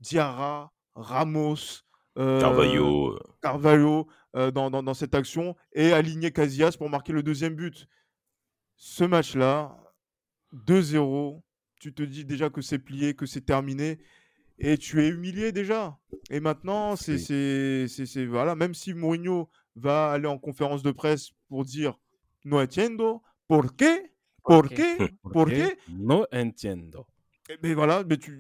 [0.01, 1.85] Diarra, Ramos,
[2.19, 3.19] euh, Carvalho.
[3.41, 7.87] Carvalho dans, dans- dans cette action et aligner Casillas pour marquer le deuxième but.
[8.77, 9.79] Ce match-là,
[10.53, 11.43] 2-0,
[11.83, 13.99] tu te dis déjà que c'est plié, que c'est terminé
[14.61, 15.99] et tu es humilié déjà.
[16.31, 17.19] Et maintenant, c'est, Oui.
[17.19, 21.99] c'est, c'est- c'est- voilà, même si Mourinho va aller en conférence de presse pour dire
[22.45, 24.13] No entiendo, ¿por qué?
[24.47, 24.75] ¿Por Ok.
[24.75, 24.99] qué?
[25.33, 25.79] ¿Por Ok, qué?
[25.89, 27.07] No entiendo.
[27.49, 28.31] Eh, Mais voilà, mais tu,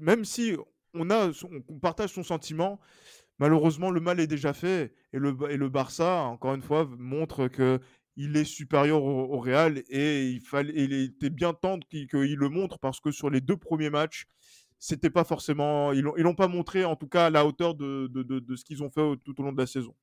[0.00, 0.54] même si
[0.94, 2.78] on, a, son- on partage son sentiment,
[3.38, 4.94] malheureusement, le mal est déjà fait.
[5.12, 7.80] Et le, et le Barça, encore une fois, montre que
[8.16, 13.10] il est supérieur au, Real et il, était bien temps qu'il le montre parce que
[13.10, 14.26] sur les deux premiers matchs,
[14.78, 15.92] c'était pas forcément.
[15.92, 18.10] Ils l'ont pas montré, en tout cas, à la hauteur de,
[18.56, 19.94] ce qu'ils ont fait tout au long de la saison.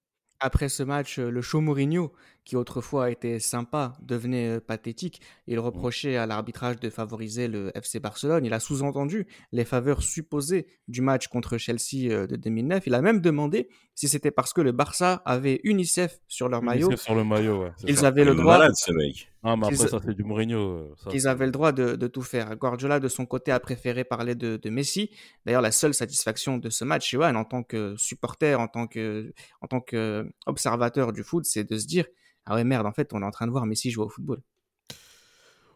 [0.42, 2.14] Après ce match, euh, le show Mourinho,
[2.46, 5.22] qui autrefois était sympa, devenait euh, pathétique.
[5.48, 8.46] Il reprochait à l'arbitrage de favoriser le FC Barcelone.
[8.46, 12.88] Il a sous-entendu les faveurs supposées du match contre Chelsea euh, de 2009.
[12.88, 16.88] Il a même demandé si c'était parce que le Barça avait UNICEF sur leur maillot
[16.88, 17.72] UNICEF sur le maillot, ouais.
[17.78, 18.08] c'est qu'ils ça.
[18.08, 19.30] avaient le il est droit malade, ce mec.
[19.44, 20.60] Ah, mais après, ça, c'est du Mourinho.
[20.60, 22.56] euh, ça, c'est- avaient le droit de, de tout faire.
[22.58, 25.12] Guardiola, de son côté, a préféré parler de, de Messi.
[25.46, 29.34] D'ailleurs, la seule satisfaction de ce match, Johan, en tant que supporter, en tant que,
[29.62, 32.06] en tant que observateur du foot, c'est de se dire
[32.46, 34.42] ah ouais merde, en fait, on est en train de voir Messi jouer au football.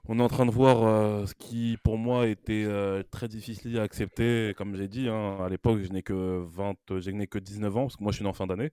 [0.05, 3.79] On est en train de voir euh, ce qui, pour moi, était euh, très difficile
[3.79, 4.53] à accepter.
[4.57, 7.83] Comme j'ai dit, hein, à l'époque, je n'ai que 20, je n'ai que 19 ans,
[7.83, 8.71] parce que moi, je suis né en fin d'année.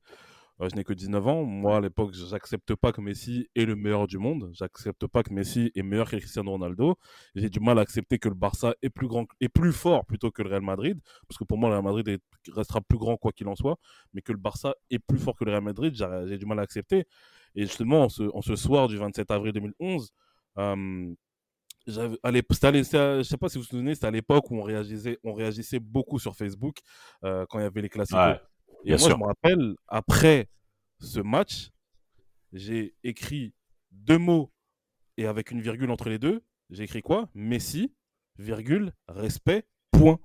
[0.60, 1.44] Euh, je n'ai que 19 ans.
[1.44, 4.50] Moi, à l'époque, j'accepte pas que Messi est le meilleur du monde.
[4.52, 6.96] J'accepte pas que Messi est meilleur que Cristiano Ronaldo.
[7.34, 10.30] J'ai du mal à accepter que le Barça est plus grand, est plus fort plutôt
[10.30, 13.16] que le Real Madrid, parce que pour moi, le Real Madrid est- restera plus grand
[13.16, 13.78] quoi qu'il en soit,
[14.12, 16.62] mais que le Barça est plus fort que le Real Madrid, j'ai du mal à
[16.62, 17.04] accepter.
[17.54, 20.10] Et justement, en ce, en ce soir du 27 avril 2011,
[20.58, 21.14] euh,
[21.86, 25.80] je sais pas si vous vous souvenez, c'était à l'époque où on réagissait, on réagissait
[25.80, 26.78] beaucoup sur Facebook
[27.24, 28.16] euh, quand il y avait les classiques.
[28.16, 28.40] Ouais,
[28.84, 29.10] Et bien moi, sûr.
[29.10, 30.48] je me rappelle, après
[31.00, 31.70] ce match,
[32.52, 33.54] j'ai écrit
[33.92, 34.52] deux mots
[35.16, 37.30] et avec une virgule entre les deux, j'ai écrit quoi?
[37.34, 37.94] Messi,
[38.38, 40.20] virgule, respect, point.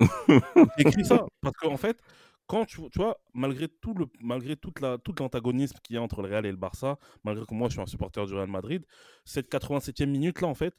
[0.76, 2.00] j'ai écrit ça parce qu'en fait,
[2.46, 6.02] quand tu, tu vois, malgré tout le, malgré toute la, tout l'antagonisme qu'il y a
[6.02, 8.48] entre le Real et le Barça, malgré que moi je suis un supporter du Real
[8.48, 8.84] Madrid,
[9.24, 10.74] cette 87e minute là en fait,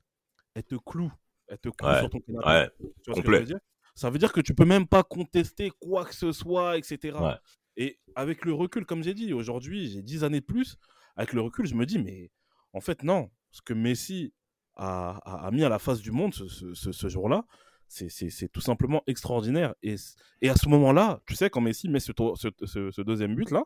[0.55, 1.13] elle te cloue,
[1.47, 2.47] elle te cloue Ouais, sur ton canapé.
[2.47, 2.69] Ouais,
[3.03, 3.37] Tu vois ce que complet.
[3.37, 3.59] je veux dire?
[3.95, 7.15] Ça veut dire que tu peux même pas contester quoi que ce soit, etc.
[7.19, 7.35] Ouais.
[7.77, 10.77] Et avec le recul, comme j'ai dit, aujourd'hui, j'ai 10 années de plus.
[11.15, 12.31] Avec le recul, je me dis, mais
[12.73, 13.29] en fait, non.
[13.51, 14.33] Ce que Messi
[14.75, 17.45] a, a- a mis à la face du monde ce, ce- ce- jour-là,
[17.87, 18.09] c'est-
[18.51, 19.75] tout simplement extraordinaire.
[19.83, 19.95] Et,
[20.41, 23.35] et à ce moment-là, tu sais, quand Messi met ce, tour- ce- ce- ce deuxième
[23.35, 23.63] but-là,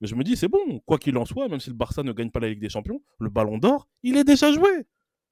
[0.00, 2.30] je me dis, c'est bon, quoi qu'il en soit, même si le Barça ne gagne
[2.30, 4.86] pas la Ligue des Champions, le ballon d'or, il est déjà joué.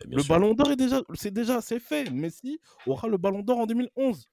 [0.07, 0.34] Bien le sûr.
[0.34, 2.11] ballon d'or est déjà, c'est déjà, c'est fait.
[2.11, 4.28] Messi aura le ballon d'or en 2011.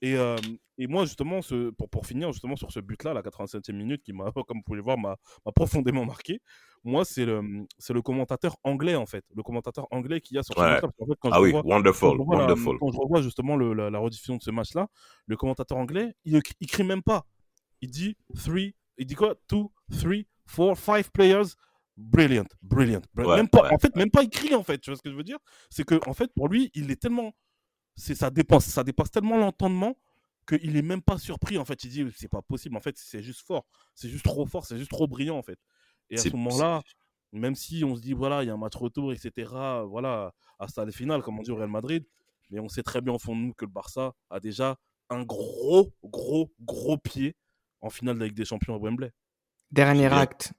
[0.00, 0.36] Et, euh,
[0.76, 4.12] et moi, justement, ce, pour, pour finir justement sur ce but-là, la 87e minute, qui
[4.12, 6.40] m'a, comme vous pouvez le voir, m'a m'a profondément marqué.
[6.84, 9.24] Moi, c'est le, c'est le commentateur anglais, en fait.
[9.34, 10.80] Le commentateur anglais qu'il y a sur ce Ouais.
[10.80, 10.86] fait,
[11.18, 12.78] quand Ah oui, revois- quand wonderful, la- wonderful.
[12.78, 14.86] quand je revois justement le- la, la rediffusion de ce match-là,
[15.26, 17.26] le commentateur anglais, il, il crie même pas.
[17.80, 19.34] Il dit three, il dit quoi?
[19.48, 21.54] Two, three, four, five players.
[21.98, 23.02] Brilliant, brilliant.
[23.12, 23.32] brilliant.
[23.32, 23.74] Ouais, même pas, ouais.
[23.74, 24.78] En fait, même pas il crie, en fait.
[24.78, 25.38] Tu vois ce que je veux dire?
[25.68, 27.32] C'est que, en fait, pour lui, il est tellement.
[27.96, 29.98] C'est, ça, dépasse, ça dépasse tellement l'entendement
[30.46, 31.58] qu'il est même pas surpris.
[31.58, 32.76] En fait, il dit c'est pas possible.
[32.76, 33.66] En fait, c'est juste fort.
[33.96, 34.64] C'est juste trop fort.
[34.64, 35.58] C'est juste trop brillant, en fait.
[36.08, 36.82] Et à ce moment-là,
[37.32, 39.50] même si on se dit, voilà, il y a un match retour, etc.,
[39.88, 42.06] voilà, à stade final, comme on dit au Real Madrid,
[42.50, 44.76] mais on sait très bien au fond de nous que le Barça a déjà
[45.10, 47.34] un gros, gros, gros pied
[47.80, 49.12] en finale de la Ligue des Champions à Wembley.
[49.70, 50.52] Dernier acte,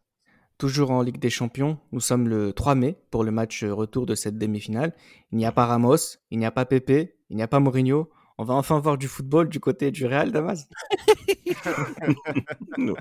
[0.60, 1.80] toujours en Ligue des Champions.
[1.92, 4.94] Nous sommes le 3 mai pour le match retour de cette demi-finale.
[5.32, 8.12] Il n'y a pas Ramos, il n'y a pas Pepe, il n'y a pas Mourinho.
[8.38, 10.70] On va enfin voir du football du côté du Real Damas.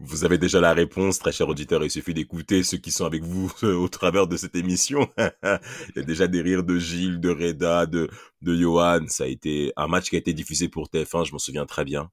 [0.00, 1.82] Vous avez déjà la réponse, très cher auditeur.
[1.82, 5.10] Il suffit d'écouter ceux qui sont avec vous euh, au travers de cette émission.
[5.18, 8.08] Il y a déjà des rires de Gilles, de Reda, de,
[8.42, 9.00] de Johan.
[9.08, 11.84] Ça a été un match qui a été diffusé pour TF1, je m'en souviens très
[11.84, 12.10] bien.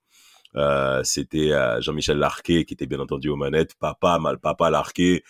[0.56, 3.76] Euh, C'était euh, Jean-Michel Larquet qui était bien entendu aux manettes.
[3.76, 5.24] Papa, mal papa Larquet.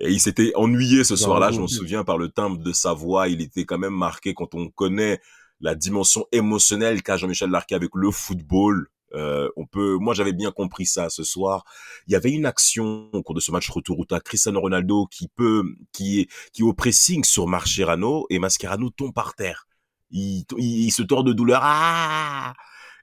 [0.00, 3.28] Et il s'était ennuyé ce soir-là, je m'en souviens, par le timbre de sa voix.
[3.28, 5.20] Il était quand même marqué quand on connaît
[5.60, 8.88] la dimension émotionnelle qu'a Jean-Michel Larquet avec le football.
[9.14, 11.64] Euh, on peut, moi j'avais bien compris ça ce soir.
[12.06, 15.28] Il y avait une action au cours de ce match retour où Cristiano Ronaldo qui
[15.28, 19.66] peut, qui est, qui est au pressing sur Mascherano et Mascherano tombe par terre.
[20.10, 21.60] Il, il, il se tord de douleur.
[21.64, 22.54] Ah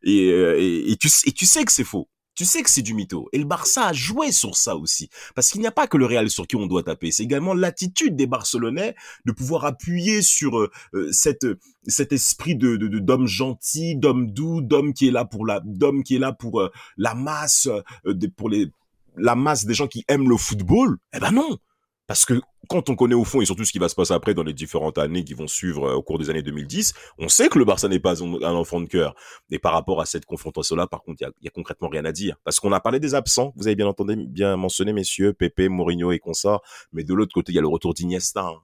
[0.06, 2.08] et, euh, et, tu, et tu sais que c'est faux.
[2.38, 3.30] Tu sais que c'est du mytho.
[3.32, 5.10] Et le Barça a joué sur ça aussi.
[5.36, 7.10] Parce qu'il n'y a pas que le Real sur qui on doit taper.
[7.12, 8.93] C'est également l'attitude des Barcelonais
[9.26, 11.47] de pouvoir appuyer sur euh, euh, cette,
[11.88, 15.62] cet esprit de, de, de- d'homme gentil, d'homme doux, d'homme qui est là pour la,
[15.64, 17.70] d'homme qui est là pour euh, la masse,
[18.06, 18.68] euh, des- pour les,
[19.16, 20.97] la masse des gens qui aiment le football.
[21.14, 21.58] Eh ben non.
[22.06, 24.34] Parce que quand on connaît au fond et surtout ce qui va se passer après
[24.34, 27.49] dans les différentes années qui vont suivre euh, au cours des années 2010, on sait
[27.49, 29.16] que le Barça n'est pas un enfant de cœur.
[29.51, 32.11] Et par rapport à cette confrontation-là, par contre, il y y a concrètement rien à
[32.11, 32.38] dire.
[32.43, 36.11] Parce qu'on a parlé des absents, vous avez bien entendu, bien mentionné, messieurs, Pepe, Mourinho
[36.11, 36.61] et consorts.
[36.91, 38.41] Mais de l'autre côté, il y a le retour d'Iniesta.
[38.47, 38.59] hein.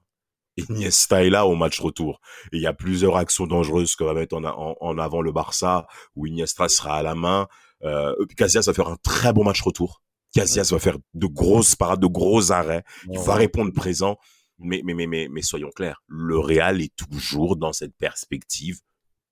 [0.58, 2.20] Iniesta est là au match retour.
[2.52, 5.32] Et il y a plusieurs actions dangereuses que va mettre en, en, en avant le
[5.32, 5.86] Barça,
[6.16, 7.46] où Iniesta sera à la main.
[7.84, 10.02] Euh, Casillas va faire un très bon match retour.
[10.32, 12.84] Casillas va faire de grosses parades, de gros arrêts.
[13.10, 14.16] Il va répondre présent.
[14.58, 18.78] Mais, mais, mais, mais, mais soyons clairs, le Real est toujours dans cette perspective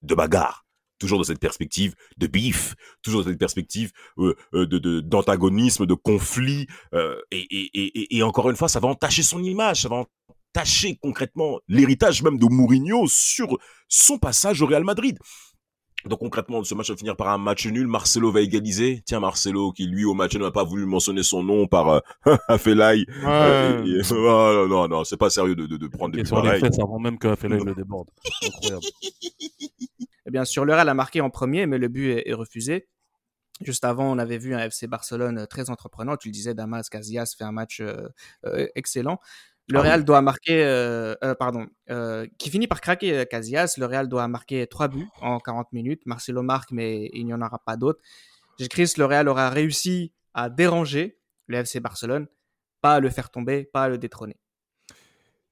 [0.03, 0.67] de bagarre.
[0.99, 5.95] Toujours dans cette perspective de bif, toujours dans cette perspective euh, euh, de d'antagonisme, de,
[5.95, 9.89] conflit, euh, et, et, et- et encore une fois, ça va entacher son image, ça
[9.89, 10.05] va
[10.57, 13.57] entacher concrètement l'héritage même de Mourinho sur
[13.89, 15.17] son passage au Real Madrid.
[16.07, 17.87] Donc concrètement, ce match va finir par un match nul.
[17.87, 19.03] Marcelo va égaliser.
[19.05, 22.01] Tiens, Marcelo, qui lui au match n'a pas voulu mentionner son nom par euh,
[22.59, 23.05] Felay.
[23.25, 26.43] Euh, et- et- oh, non, non, c'est pas sérieux de, de, de prendre des sur
[26.43, 28.09] les fesses avant même que Fellaini le déborde.
[28.47, 28.85] Incroyable.
[30.27, 32.89] Eh bien sûr, le Real a marqué en premier, mais le but est, est refusé.
[33.63, 36.17] Juste avant, on avait vu un FC Barcelone très entreprenant.
[36.17, 38.09] Tu le disais, Damas Casillas fait un match euh,
[38.47, 39.19] euh, excellent.
[39.71, 40.05] Le Ah Real oui.
[40.05, 43.75] doit marquer, euh, euh, pardon, euh, qui finit par craquer Casillas.
[43.79, 46.03] Le Real doit marquer trois buts en 40 minutes.
[46.07, 48.01] Marcelo marque, mais il n'y en aura pas d'autres.
[48.69, 52.27] Chris, le Real aura réussi à déranger le FC Barcelone,
[52.81, 54.37] pas à le faire tomber, pas à le détrôner.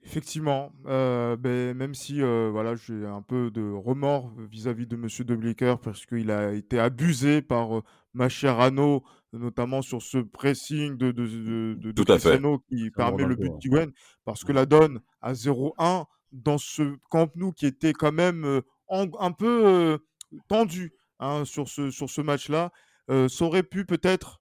[0.04, 5.24] Effectivement, euh, ben, même si euh, voilà, j'ai un peu de remords vis-à-vis de Monsieur
[5.24, 7.82] De Blicker parce qu'il a été abusé par euh,
[8.14, 9.02] Mascherano,
[9.32, 12.40] notamment sur ce pressing de, de, de, de- Tout à fait.
[12.68, 13.58] Qui permet le but ouais.
[13.58, 13.92] d'Iwen,
[14.24, 19.06] parce que la donne à 0-1 dans ce Camp Nou qui était quand même en-
[19.18, 19.98] un peu
[20.48, 22.70] tendu hein, sur ce, sur ce match-là,
[23.10, 24.40] euh, ça aurait pu peut-être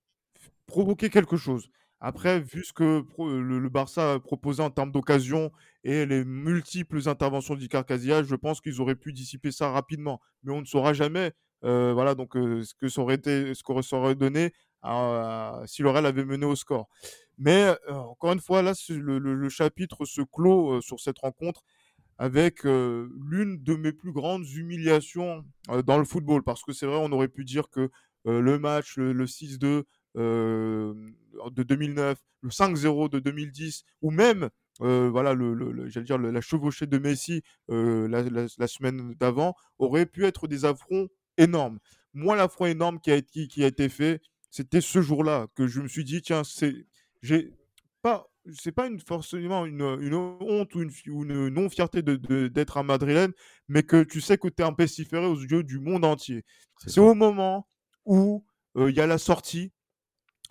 [0.65, 1.69] provoquer quelque chose.
[1.99, 5.51] Après, vu ce que le, le Barça a proposé en termes d'occasion
[5.83, 10.21] et les multiples interventions d'Icar Casillas, je pense qu'ils auraient pu dissiper ça rapidement.
[10.43, 11.31] Mais on ne saura jamais
[11.63, 15.61] euh, voilà, donc, euh, ce que ça aurait, été, ce que ça aurait donné à-
[15.65, 16.87] si le Real avait mené au score.
[17.37, 21.63] Mais euh, encore une fois, là, le, chapitre se clôt euh, sur cette rencontre
[22.17, 25.45] avec euh, l'une de mes plus grandes humiliations
[25.85, 26.43] dans le football.
[26.43, 27.89] Parce que c'est vrai, on aurait pu dire que
[28.25, 29.83] le match, le, le 6-2
[30.17, 30.93] euh,
[31.51, 34.49] de 2009, le 5-0 de 2010, ou même
[34.79, 35.35] voilà,
[35.87, 41.07] j'allais dire la chevauchée de Messi la, semaine d'avant, aurait pu être des affronts
[41.37, 41.79] énormes.
[42.13, 43.15] Moi, l'affront énorme qui a
[43.67, 44.21] été fait,
[44.57, 46.73] c'était ce jour-là que je me suis dit, tiens, c'est,
[47.21, 47.53] j'ai
[48.01, 52.15] pas, c'est pas une, forcément une, une honte ou une, fi- ou une non-fierté de,
[52.15, 53.33] de- d'être un Madrilène,
[53.67, 56.43] mais que tu sais que tu es un pestiféré aux yeux du monde entier.
[56.85, 57.67] C'est au moment
[58.05, 58.43] où
[58.77, 59.71] euh, il y a la sortie.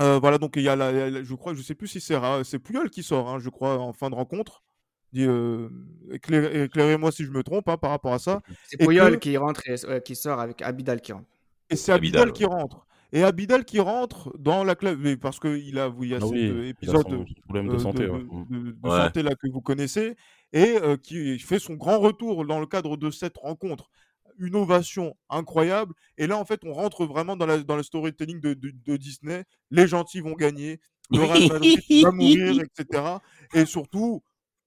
[0.03, 2.45] euh, voilà, donc il y a la, je crois, je sais plus si c'est Ra-
[2.45, 4.63] c'est Puyol qui sort, hein, je crois, en fin de rencontre.
[5.13, 5.69] Dis, euh,
[6.11, 8.43] éclairez- éclairez-moi si je me trompe hein, par rapport à ça.
[8.69, 11.29] C'est Puyol que- qui rentre et euh, qui sort avec Abidal qui rentre.
[11.71, 12.87] Et c'est Abidal, Abidal qui rentre.
[13.13, 16.31] Et Abidal qui rentre dans la clave, parce qu'il a, il y a Ah cet
[16.31, 18.03] oui, euh, a épisode son problème de euh, santé.
[18.05, 18.19] de, ouais.
[18.21, 18.99] de- de- de Ouais.
[19.05, 20.17] santé là que vous connaissez
[20.53, 23.91] et euh, qui fait son grand retour dans le cadre de cette rencontre.
[24.39, 25.95] Une ovation incroyable.
[26.19, 29.45] Et là, en fait, on rentre vraiment dans, la, dans le storytelling de, Disney.
[29.71, 30.79] Les gentils vont gagner,
[31.11, 33.03] le Real Madrid va mourir, etc.
[33.55, 34.23] Et surtout,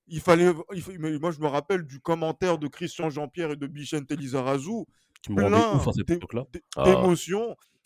[0.08, 0.52] il fallait.
[0.74, 4.12] il fa- mais moi, je me rappelle du commentaire de Christian Jean-Pierre et de Bichente
[4.12, 4.86] Lizarazu
[5.22, 6.46] qui me rendait plein ouf à cette époque-là.
[6.78, 6.84] Ah.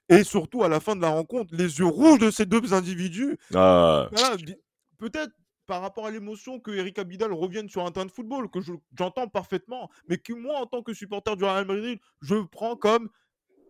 [0.10, 3.38] Et surtout, à la fin de la rencontre, les yeux rouges de ces deux individus.
[3.54, 4.36] Ah, Voilà,
[4.98, 5.32] peut-être
[5.66, 8.74] par rapport à l'émotion que Eric Abidal revienne sur un terrain de football, que je-
[8.98, 13.10] j'entends parfaitement, mais que moi, en tant que supporter du Real Madrid, je prends comme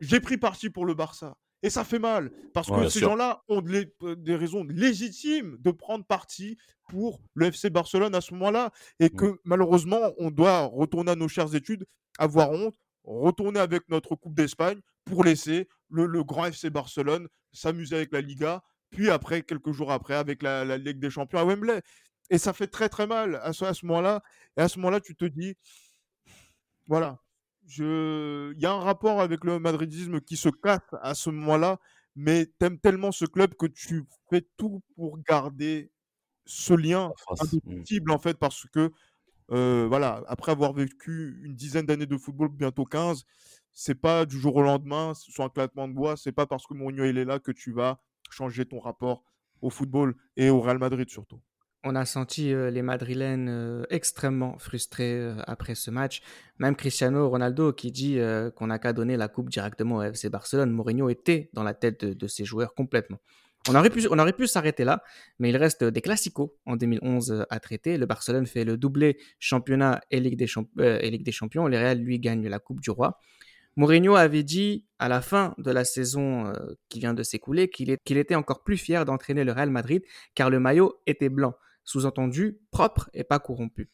[0.02, 1.38] j'ai pris parti pour le Barça.
[1.62, 5.56] Et ça fait mal, parce Ouais, que ces gens-là ont de euh, des raisons légitimes
[5.60, 6.58] de prendre parti
[6.90, 9.16] pour le FC Barcelone à ce moment-là, et Mm.
[9.16, 11.86] que malheureusement, on doit retourner à nos chères études,
[12.18, 12.76] avoir honte,
[13.06, 18.22] retourner avec notre Coupe d'Espagne pour laisser le, le grand FC Barcelone s'amuser avec la
[18.22, 21.82] Liga, puis après, quelques jours après, avec la, la Ligue des Champions à Wembley.
[22.30, 24.24] Et ça fait très très mal à ce, à ce moment-là.
[24.58, 25.56] Et à ce moment-là, tu te dis,
[26.88, 27.20] voilà,
[27.68, 28.54] je...
[28.54, 31.80] il y a un rapport avec le madridisme qui se casse à ce moment-là,
[32.16, 35.92] mais t'aimes tellement ce club que tu fais tout pour garder
[36.46, 37.54] ce lien La face.
[37.54, 37.58] Mm.
[37.58, 38.92] indéfectible en fait, parce que
[39.52, 43.24] euh, voilà, après avoir vécu une dizaine d'années de football, bientôt 15,
[43.74, 46.74] c'est pas du jour au lendemain, sur un claquement de bois, c'est pas parce que
[46.74, 48.00] Mourinho est là que tu vas
[48.30, 49.24] changer ton rapport
[49.62, 51.40] au football et au Real Madrid surtout.
[51.86, 56.22] On a senti euh, les Madrilènes euh, extrêmement frustrés euh, après ce match.
[56.58, 58.18] Même Cristiano Ronaldo qui dit
[58.56, 60.72] qu'on n'a qu'à donner la coupe directement au FC Barcelone.
[60.72, 63.20] Mourinho était dans la tête de, ses joueurs complètement.
[63.70, 65.04] On aurait pu, on aurait pu s'arrêter là,
[65.40, 67.98] mais il reste des classicos en 2011 euh, à traiter.
[67.98, 71.68] Le Barcelone fait le doublé championnat et Ligue des, Champ- et Ligue des Champions.
[71.68, 73.18] Le Real, lui, gagne la Coupe du Roi.
[73.76, 76.54] Mourinho avait dit à la fin de la saison euh,
[76.90, 80.04] qui vient de s'écouler qu'il était encore plus fier d'entraîner le Real Madrid
[80.36, 83.90] car le maillot était blanc sous-entendu propre et pas corrompu.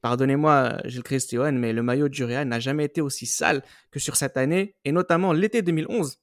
[0.00, 4.16] Pardonnez-moi, Gilles Christian, mais le maillot du Real n'a jamais été aussi sale que sur
[4.16, 6.18] cette année, et notamment l'été 2011.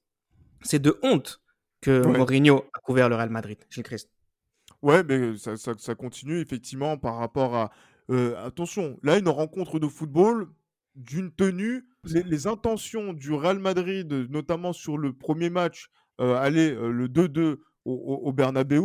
[0.62, 1.42] C'est de honte
[1.82, 2.18] que Ouais.
[2.18, 4.10] Mourinho a couvert le Real Madrid, Gilles Christ.
[4.82, 7.72] Ouais, mais ça, ça- ça continue effectivement par rapport à.
[8.10, 10.48] euh, attention, là, une rencontre de football
[10.96, 11.88] d'une tenue.
[12.04, 15.90] Les, les intentions du Real Madrid, notamment sur le premier match,
[16.22, 17.94] euh, aller euh, le 2-2 au,
[18.24, 18.82] au, Bernabeu,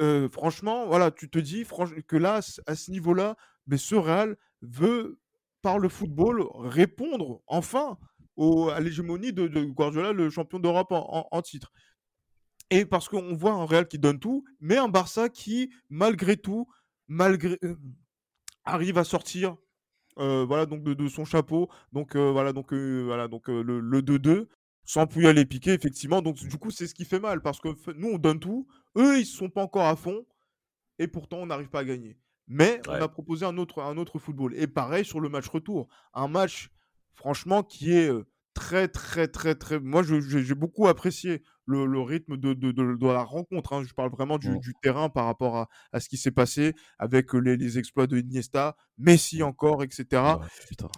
[0.00, 1.64] euh, franchement, voilà, tu te dis
[2.06, 5.20] que là, à ce niveau-là, mais ce Real veut,
[5.62, 7.98] par le football, répondre enfin
[8.72, 11.72] à l'hégémonie de, de Guardiola, le champion d'Europe en, titre.
[12.70, 16.68] Et parce qu'on voit un Real qui donne tout, mais un Barça qui, malgré tout,
[17.08, 17.58] malgré,
[18.64, 19.56] arrive à sortir
[20.16, 21.68] voilà, donc de, de son chapeau.
[21.92, 24.46] Donc euh, voilà, donc, euh, voilà, donc euh, le, le 2-2,
[24.84, 26.22] sans plus aller piquer, effectivement.
[26.22, 28.66] Donc du coup, c'est ce qui fait mal, parce que nous, on donne tout.
[28.96, 30.24] Eux, ils sont pas encore à fond,
[30.98, 32.18] et pourtant, on n'arrive pas à gagner.
[32.48, 34.54] Mais on a proposé un autre, un autre football.
[34.56, 35.88] Et pareil sur le match retour.
[36.14, 36.70] Un match,
[37.14, 38.24] franchement, qui est euh,
[38.56, 39.78] très, très, très, très.
[39.78, 43.74] Moi, j'ai beaucoup apprécié le, le rythme de, de, de- de la rencontre.
[43.74, 43.84] hein.
[43.86, 44.58] Je parle vraiment du, Mm.
[44.60, 48.06] du terrain par rapport à, à ce qui s'est passé avec euh, les, les exploits
[48.06, 50.22] de Iniesta, Messi encore, etc.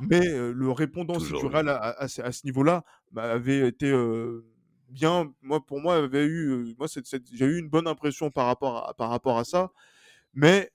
[0.09, 3.91] Mais euh, le répondant Toujours à, à- à ce- à ce niveau-là bah, avait été
[3.91, 4.47] euh,
[4.89, 5.33] bien.
[5.43, 6.49] Moi, pour moi, avait eu.
[6.51, 6.87] euh, moi,
[7.33, 9.73] j'ai eu une bonne impression par rapport à, par rapport à ça.
[10.35, 10.71] Mais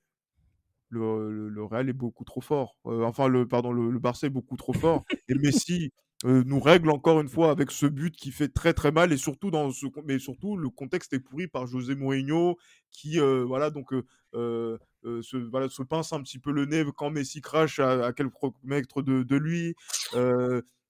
[0.89, 2.77] le, le, le Real est beaucoup trop fort.
[2.83, 5.03] Enfin, le, pardon, le, le Barça est beaucoup trop fort.
[5.27, 5.91] Et Messi
[6.25, 9.11] euh, nous règle encore une fois avec ce but qui fait très très mal.
[9.11, 12.57] Et surtout, dans ce, mais surtout le contexte est pourri par José Mourinho
[12.91, 13.93] qui, euh, voilà, donc.
[13.93, 18.31] euh, se, voilà, se pince un petit peu le nez quand Messi crache à, quelques
[18.63, 19.75] mètres de, de lui.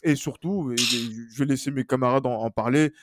[0.06, 2.94] Et surtout, je vais laisser mes camarades en, parler,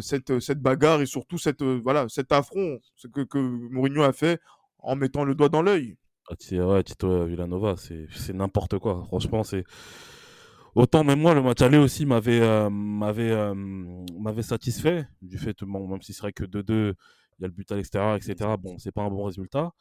[0.00, 2.78] cette, cette bagarre et surtout cette, voilà, cet affront
[3.12, 4.40] que, Mourinho a fait
[4.78, 5.96] en mettant le doigt dans l'œil.
[6.30, 6.34] Ah,
[6.64, 9.02] ouais, Tito Villanova, c'est c'est n'importe quoi.
[9.08, 9.64] Franchement, c'est.
[10.74, 15.64] Autant même moi, le match aller aussi m'avait euh, m'avait euh, m'avait satisfait du fait,
[15.64, 16.94] bon, même si c'est que 2-2,
[17.38, 18.34] il y a le but à l'extérieur, etc.
[18.58, 19.72] Bon, c'est pas un bon résultat.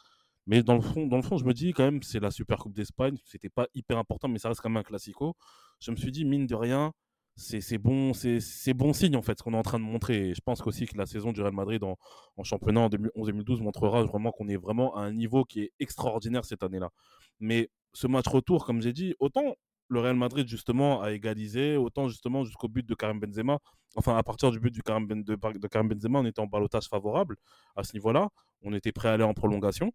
[0.47, 2.57] Mais dans le fond, dans le fond, je me dis quand même, c'est la Super
[2.59, 3.17] Coupe d'Espagne.
[3.25, 5.35] C'était pas hyper important, mais ça reste quand même un classico.
[5.79, 6.91] Je me suis dit, mine de rien,
[7.35, 10.29] c'est bon, c'est bon signe en fait ce qu'on est en train de montrer.
[10.29, 11.97] Et je pense qu'aussi que la saison du Real Madrid en,
[12.37, 16.45] en championnat en 2011-2012 montrera vraiment qu'on est vraiment à un niveau qui est extraordinaire
[16.45, 16.89] cette année-là.
[17.39, 19.55] Mais ce match retour, comme j'ai dit, autant
[19.89, 23.59] le Real Madrid justement a égalisé, autant justement jusqu'au but de Karim Benzema.
[23.95, 26.45] Enfin, à partir du but du Karim Ben- de, de Karim Benzema, on était en
[26.47, 27.35] balotage favorable
[27.75, 28.29] à ce niveau-là.
[28.61, 29.91] On était prêt à aller en prolongation.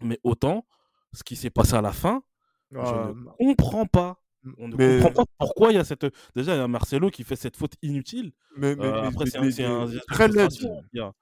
[0.00, 0.64] Mais autant,
[1.12, 2.22] ce qui s'est passé à la fin,
[2.70, 4.16] je Ah, ne comprends pas.
[4.56, 6.06] On ne mais, comprend pas pourquoi il y a cette.
[6.34, 8.32] Déjà, il y a Marcelo qui fait cette faute inutile.
[8.56, 10.44] mais, mais- Euh, après, c'est un, de très laid.
[10.44, 10.82] frustration.
[10.90, 11.12] qu'il y a.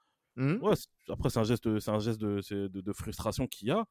[0.61, 3.71] Ouais, c'est- après, c'est un geste, c'est un geste de, de, de frustration qu'il y
[3.71, 3.83] a.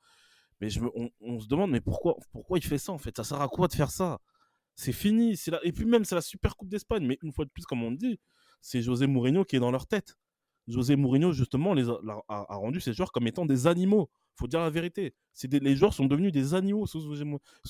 [0.60, 3.16] Mais je me- on, on se demande, mais pourquoi, pourquoi il fait ça en fait?
[3.16, 4.18] Ça sert à quoi de faire ça?
[4.74, 5.36] C'est fini.
[5.36, 5.52] c'est.
[5.64, 7.06] Et puis même, c'est la Super Coupe d'Espagne.
[7.06, 8.18] Mais une fois de plus, comme on dit,
[8.60, 10.16] c'est José Mourinho qui est dans leur tête.
[10.68, 14.70] José Mourinho, justement, les a, rendu ces joueurs comme étant des animaux faut dire la
[14.70, 15.14] vérité.
[15.32, 17.00] C'est les joueurs sont devenus des animaux sous,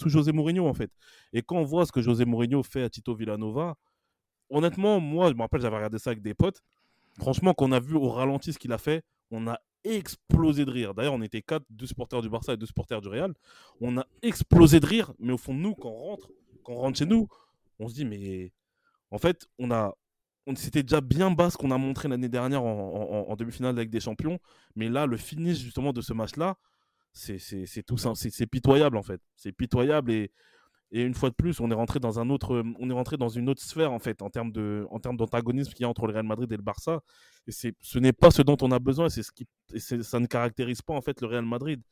[0.06, 0.90] José Mourinho, en fait.
[1.32, 3.74] Et quand on voit ce que José Mourinho fait à Tito Villanova,
[4.50, 6.62] honnêtement, moi, je me rappelle, j'avais regardé ça avec des potes.
[7.18, 9.58] Franchement, quand on a vu au ralenti ce qu'il a fait, on a
[9.96, 10.94] explosé de rire.
[10.94, 13.34] D'ailleurs, on était quatre, deux supporters du Barça et deux supporters du Real.
[13.80, 16.30] On a explosé de rire, mais au fond de nous, quand on rentre,
[16.64, 17.28] quand on rentre chez nous,
[17.78, 18.52] on se dit, mais
[19.10, 19.94] en fait, on a,
[20.56, 24.38] c'était déjà bien bas ce qu'on a montré l'année dernière en, demi-finale avec des champions,
[24.76, 26.56] mais là, le finish justement de ce match-là,
[27.12, 29.20] c'est tout ça, c'est pitoyable en fait.
[29.36, 30.30] C'est pitoyable et,
[30.90, 33.28] et une fois de plus, on est rentré dans un autre, on est rentré dans
[33.28, 36.06] une autre sphère en fait en termes de, en termes d'antagonisme qu'il y a entre
[36.06, 37.00] le Real Madrid et le Barça.
[37.46, 39.10] Et c'est, ce n'est pas ce dont on a besoin.
[39.10, 39.46] C'est ce qui,
[39.78, 41.82] ça ne caractérise pas en fait le Real Madrid.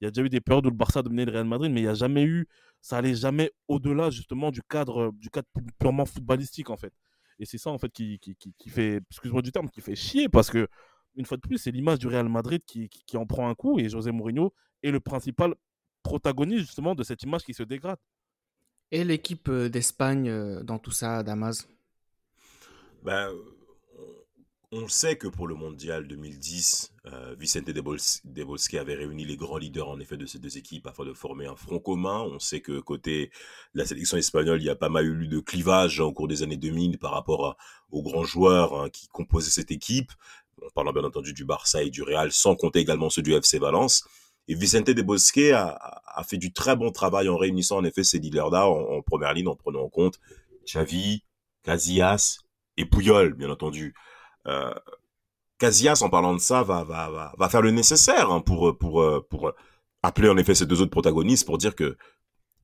[0.00, 1.80] Il y a déjà eu des périodes où le Barça dominait le Real Madrid, mais
[1.80, 2.46] il n'y a jamais eu,
[2.80, 5.48] ça allait jamais au-delà justement du cadre, du cadre
[5.78, 6.92] purement footballistique en fait.
[7.40, 10.28] Et c'est ça en fait qui, qui, qui, fait, excuse-moi du terme, qui fait chier
[10.28, 10.68] parce que
[11.16, 13.78] une fois de plus, c'est l'image du Real Madrid qui, qui, en prend un coup
[13.78, 14.52] et José Mourinho
[14.82, 15.54] est le principal
[16.02, 17.98] protagoniste justement de cette image qui se dégrade.
[18.92, 21.66] Et l'équipe euh, d'Espagne euh, dans tout ça, Damas?
[23.02, 23.30] Ben,
[24.76, 29.56] on sait que pour le mondial 2010, euh, Vicente de Bosque avait réuni les grands
[29.56, 32.22] leaders en effet de ces deux équipes afin de former un front commun.
[32.22, 33.30] On sait que côté
[33.74, 36.56] la sélection espagnole, il y a pas mal eu de clivage au cours des années
[36.56, 37.56] 2000 par rapport
[37.92, 40.10] aux grands joueurs hein, qui composaient cette équipe.
[40.60, 43.60] On parle bien entendu du Barça et du Real, sans compter également ceux du FC
[43.60, 44.04] Valence.
[44.48, 48.18] Et Vicente de Bosque a, fait du très bon travail en réunissant en effet ces
[48.18, 50.20] leaders-là en, première ligne, en prenant en compte
[50.66, 51.24] Xavi,
[51.62, 52.38] Casillas
[52.76, 53.94] et Puyol, bien entendu.
[54.46, 54.74] Euh,
[55.58, 59.52] Casillas, en parlant de ça, va, va, va, faire le nécessaire hein, pour, pour, pour
[60.02, 61.96] appeler en effet ces deux autres protagonistes pour dire que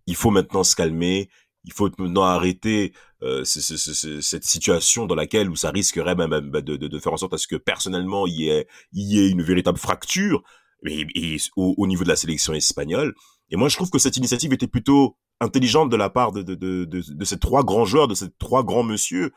[0.07, 1.31] il faut maintenant se calmer,
[1.65, 6.99] il faut maintenant arrêter euh, cette situation dans laquelle où ça risquerait même de, de,
[6.99, 9.79] faire en sorte à ce que personnellement il y ait, il y ait une véritable
[9.79, 10.43] fracture
[10.87, 13.15] et, au, niveau de la sélection espagnole.
[13.51, 16.55] Et moi, je trouve que cette initiative était plutôt intelligente de la part de, de,
[16.55, 19.33] de, de, ces trois grands joueurs, de ces trois grands monsieur,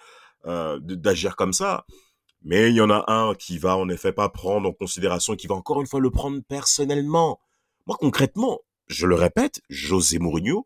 [0.46, 1.86] euh, d'agir comme ça.
[2.44, 5.48] Mais il y en a un qui va en effet pas prendre en considération, qui
[5.48, 7.40] va encore une fois le prendre personnellement.
[7.88, 10.66] Moi, concrètement, je le répète, José Mourinho,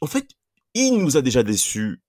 [0.00, 0.28] en fait,
[0.74, 2.00] il nous a déjà déçus.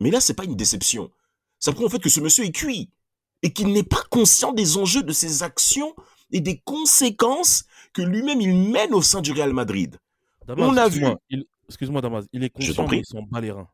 [0.00, 1.10] Mais là, c'est pas une déception.
[1.58, 2.90] Ça prouve en fait que ce monsieur est cuit
[3.42, 5.94] et qu'il n'est pas conscient des enjeux de ses actions
[6.32, 9.98] et des conséquences que lui-même il mène au sein du Real Madrid.
[10.48, 11.04] On a vu.
[11.68, 12.86] Excuse-moi, Damas, il est conscient
[13.30, 13.68] bat les reins.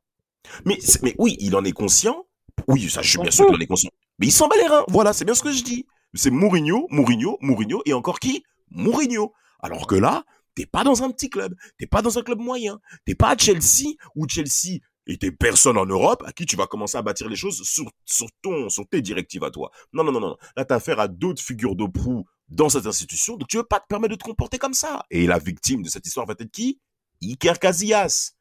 [0.65, 2.27] Mais, mais oui, il en est conscient.
[2.69, 3.91] Oui, ça, je suis bien sûr qu'il en est conscient.
[4.19, 4.85] Mais il s'en bat les reins.
[4.89, 5.87] Voilà, c'est bien ce que je dis.
[6.15, 8.45] C'est Mourinho, Mourinho, Mourinho et encore qui?
[8.71, 9.33] Mourinho.
[9.61, 12.81] Alors que là, t'es pas dans un petit club, t'es pas dans un club moyen,
[13.05, 16.67] t'es pas à Chelsea où Chelsea et t'es personne en Europe à qui tu vas
[16.67, 19.71] commencer à bâtir les choses sur, sur, ton, sur tes directives à toi.
[19.93, 20.37] Non, non, non, non.
[20.57, 23.81] Là, t'as affaire à d'autres figures de proue dans cette institution, donc tu veux pas
[23.81, 25.05] te permettre de te comporter comme ça.
[25.11, 26.81] Et la victime de cette histoire va être qui?
[27.23, 28.33] Iker Casillas,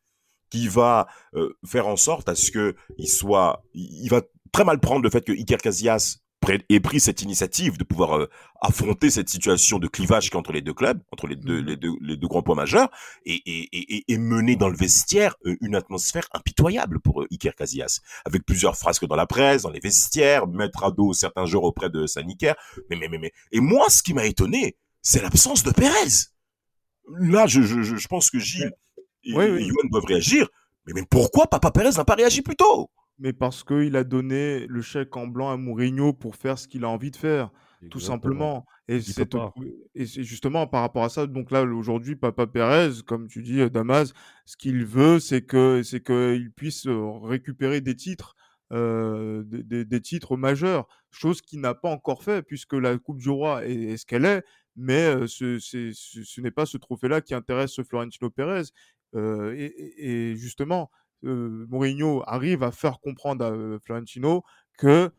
[0.49, 4.79] qui va euh, faire en sorte à ce que il soit, il va très mal
[4.79, 6.19] prendre le fait que Iker Casillas
[6.51, 8.29] ait pris cette initiative de pouvoir euh,
[8.61, 11.65] affronter cette situation de clivage qui entre les deux clubs, entre les deux, mhm.
[11.67, 12.89] les deux, les deux grands points majeurs,
[13.25, 17.55] et, et, et, et, mener dans le vestiaire euh, une atmosphère impitoyable pour euh, Iker
[17.55, 21.63] Casillas, avec plusieurs frasques dans la presse, dans les vestiaires, mettre à dos certains joueurs
[21.63, 22.55] auprès de San Iker.
[22.89, 23.31] Mais, mais, mais, mais.
[23.51, 26.29] Et moi, ce qui m'a étonné, c'est l'absence de Pérez.
[27.19, 28.73] Là, je, je, je pense que Gilles
[29.23, 30.47] et, oui, doivent réagir.
[30.85, 32.89] Mais, mais pourquoi Papa Pérez n'a pas réagi plus tôt?
[33.19, 36.83] Mais parce qu'il a donné le chèque en blanc à Mourinho pour faire ce qu'il
[36.83, 37.51] a envie de faire,
[37.89, 38.65] tout simplement.
[38.87, 39.35] Et c'est,
[39.95, 44.13] et justement par rapport à ça, donc là, aujourd'hui, Papa Pérez, comme tu dis, Damas,
[44.45, 48.35] ce qu'il veut, c'est que c'est qu'il puisse récupérer des titres,
[48.73, 53.29] euh, des, des, titres majeurs, chose qu'il n'a pas encore fait, puisque la Coupe du
[53.29, 54.43] Roi est, ce qu'elle est,
[54.75, 58.63] mais ce, n'est pas ce trophée-là qui intéresse Florentino Pérez.
[59.15, 64.43] Euh, et, et, justement, euh, Mourinho arrive à faire comprendre à euh, Florentino
[64.77, 65.11] que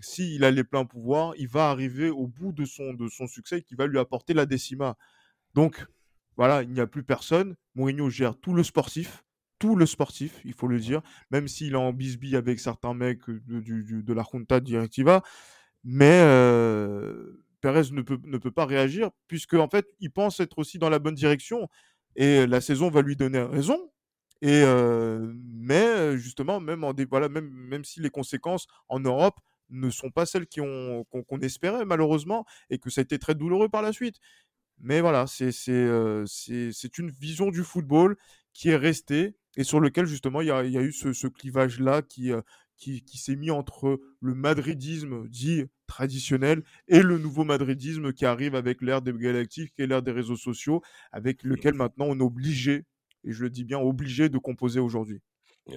[0.00, 3.60] s'il a les pleins pouvoirs, il va arriver au bout de son, de son succès
[3.60, 4.96] qui va lui apporter la décima.
[5.52, 5.86] Donc,
[6.36, 7.54] voilà, il n'y a plus personne.
[7.74, 9.24] Mourinho gère tout le sportif,
[9.58, 13.28] tout le sportif, il faut le dire, même s'il est en bisbille avec certains mecs
[13.28, 15.22] de, de la Junta Directiva.
[15.84, 20.58] Mais euh, Perez ne peut, ne peut pas réagir, puisque en fait, il pense être
[20.58, 21.68] aussi dans la bonne direction.
[22.16, 23.90] Et la saison va lui donner raison,
[24.40, 24.64] et
[25.42, 30.26] mais justement, même, en voilà, même, même si les conséquences en Europe ne sont pas
[30.26, 31.04] celles qu'on,
[31.42, 34.16] espérait malheureusement, et que ça a été très douloureux par la suite.
[34.80, 35.88] Mais voilà, c'est, c'est,
[36.26, 38.16] c'est, une vision du football
[38.52, 41.26] qui est restée et sur lequel justement il y a, y a eu ce, ce
[41.26, 42.30] clivage-là qui,
[42.78, 48.54] qui, qui s'est mis entre le madridisme dit traditionnel et le nouveau madridisme qui arrive
[48.54, 50.82] avec l'ère des galactiques et l'ère des réseaux sociaux,
[51.12, 52.84] avec lequel maintenant on est obligé,
[53.24, 55.20] et je le dis bien obligé, de composer aujourd'hui.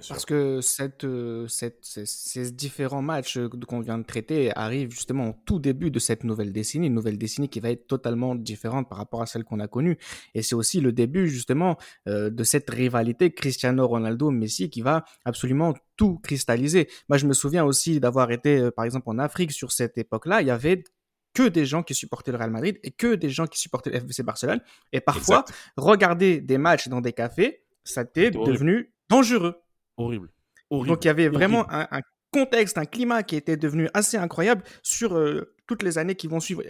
[0.07, 4.91] Parce que cette, euh, cette, ces, ces différents matchs euh, qu'on vient de traiter arrivent
[4.91, 8.35] justement au tout début de cette nouvelle décennie, une nouvelle décennie qui va être totalement
[8.35, 9.97] différente par rapport à celle qu'on a connue.
[10.33, 11.77] Et c'est aussi le début justement
[12.07, 16.87] euh, de cette rivalité Cristiano Ronaldo-Messi qui va absolument tout cristalliser.
[17.09, 20.41] Moi, je me souviens aussi d'avoir été, par exemple, en Afrique sur cette époque-là.
[20.41, 20.85] Il y avait
[21.33, 23.97] que des gens qui supportaient le Real Madrid et que des gens qui supportaient le
[23.97, 24.59] FC Barcelone.
[24.91, 25.59] Et parfois, Exact.
[25.77, 29.61] regarder des matchs dans des cafés, ça t'est devenu dangereux.
[29.97, 30.29] Horrible.
[30.69, 30.87] Horrible.
[30.89, 32.01] Donc il y avait vraiment un, un
[32.31, 36.39] contexte, un climat qui était devenu assez incroyable sur euh, toutes les années qui vont
[36.39, 36.63] suivre.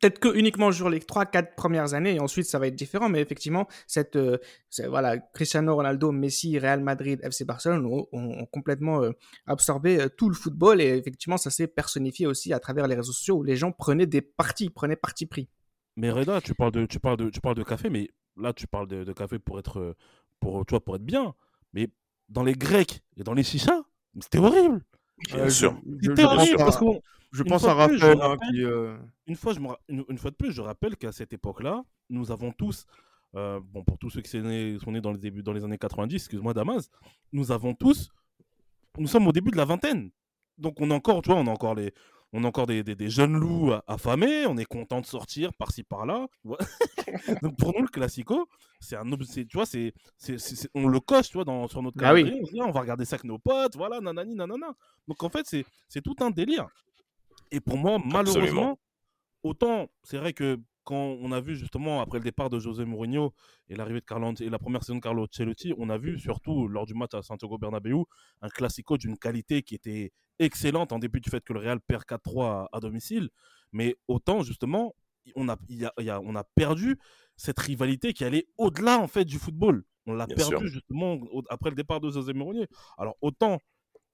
[0.00, 3.20] Peut-être que uniquement sur les 3-4 premières années et ensuite ça va être différent, mais
[3.20, 4.38] effectivement, cette, euh,
[4.88, 9.10] voilà, Cristiano Ronaldo, Messi, Real Madrid, FC Barcelone ont, complètement euh,
[9.46, 13.12] absorbé euh, tout le football et effectivement ça s'est personnifié aussi à travers les réseaux
[13.12, 15.48] sociaux où les gens prenaient des partis, prenaient parti pris.
[15.96, 18.66] Mais Reda, tu parles de, tu parles de, tu parles de café, mais là, tu
[18.66, 19.94] parles de, café pour être,
[20.40, 21.34] pour, tu vois, pour être bien.
[21.72, 21.88] Mais
[22.28, 23.82] dans les Grecs et dans les chichas,
[24.20, 24.82] c'était horrible.
[25.18, 25.80] Bien Euh, je- sûr.
[26.02, 27.00] je- pense à- parce qu'on,
[27.32, 28.62] Je Une pense fois à de plus, je Raphaël, hein, rappelle- qui.
[28.62, 28.96] euh,
[29.26, 31.82] une fois, je me ra- une, une fois de plus, je rappelle qu'à cette époque-là,
[32.08, 32.86] nous avons tous,
[33.34, 35.64] euh, bon, pour tous ceux qui sont nés, sont nés dans les débuts, dans les
[35.64, 36.88] années 90, excuse-moi Damas,
[37.32, 38.08] nous avons tous,
[38.98, 40.10] nous sommes au début de la vingtaine.
[40.58, 41.92] Donc on a encore, tu vois, on a encore les,
[42.36, 45.84] on a encore des, des- des jeunes loups affamés, on est content de sortir par-ci
[45.84, 46.26] par-là.
[47.42, 48.48] Donc pour nous le classico,
[48.80, 49.94] c'est un, tu vois, c'est,
[50.74, 52.24] on le coche, tu vois, dans, sur notre Ah oui.
[52.24, 54.74] calendrier, on ah, on va regarder ça avec nos potes, voilà, nanani, nanana.
[55.06, 56.66] Donc en fait, c'est, c'est tout un délire.
[57.50, 58.78] Et pour moi, malheureusement, Absolument.
[59.44, 63.32] autant c'est vrai que quand on a vu justement après le départ de José Mourinho
[63.68, 66.68] et l'arrivée de Carlo et la première saison de Carlo Ancelotti, on a vu surtout
[66.68, 68.04] lors du match à Santiago Bernabéu
[68.42, 72.04] un classico d'une qualité qui était excellente en début du fait que le Real perd
[72.04, 73.30] 4-3 à, à domicile,
[73.72, 74.94] mais autant justement
[75.36, 76.98] on a, y a- il y a- on a perdu
[77.36, 79.84] cette rivalité qui allait au-delà en fait du football.
[80.06, 80.66] On l'a perdu sûr.
[80.66, 82.66] justement au- après le départ de José Mourinho.
[82.98, 83.58] Alors autant